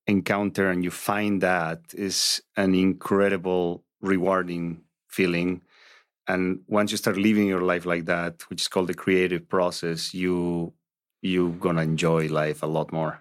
[0.07, 5.61] encounter and you find that is an incredible rewarding feeling
[6.27, 10.13] and once you start living your life like that which is called the creative process
[10.13, 10.73] you
[11.21, 13.19] you're gonna enjoy life a lot more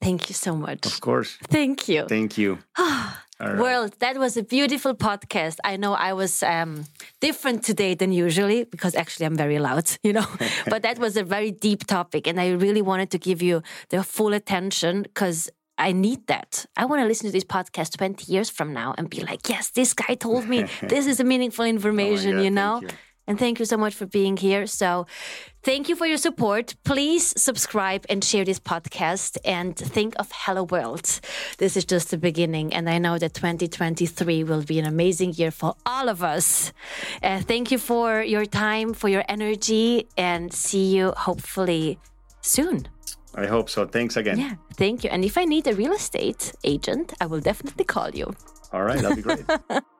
[0.00, 2.58] thank you so much of course thank you thank you
[3.40, 3.56] Right.
[3.56, 5.56] Well, that was a beautiful podcast.
[5.64, 6.84] I know I was um,
[7.22, 10.26] different today than usually because actually I'm very loud, you know.
[10.68, 14.02] but that was a very deep topic, and I really wanted to give you the
[14.02, 15.48] full attention because
[15.80, 16.66] I need that.
[16.76, 19.70] I want to listen to this podcast 20 years from now and be like, yes,
[19.70, 22.80] this guy told me this is a meaningful information, oh God, you know?
[22.82, 22.88] You.
[23.26, 24.66] And thank you so much for being here.
[24.66, 25.06] So,
[25.62, 26.74] thank you for your support.
[26.84, 31.20] Please subscribe and share this podcast and think of Hello World.
[31.58, 32.74] This is just the beginning.
[32.74, 36.72] And I know that 2023 will be an amazing year for all of us.
[37.22, 42.00] Uh, thank you for your time, for your energy, and see you hopefully
[42.40, 42.88] soon.
[43.34, 43.86] I hope so.
[43.86, 44.38] Thanks again.
[44.38, 45.10] Yeah, thank you.
[45.10, 48.34] And if I need a real estate agent, I will definitely call you.
[48.72, 49.44] All right, that'd be great.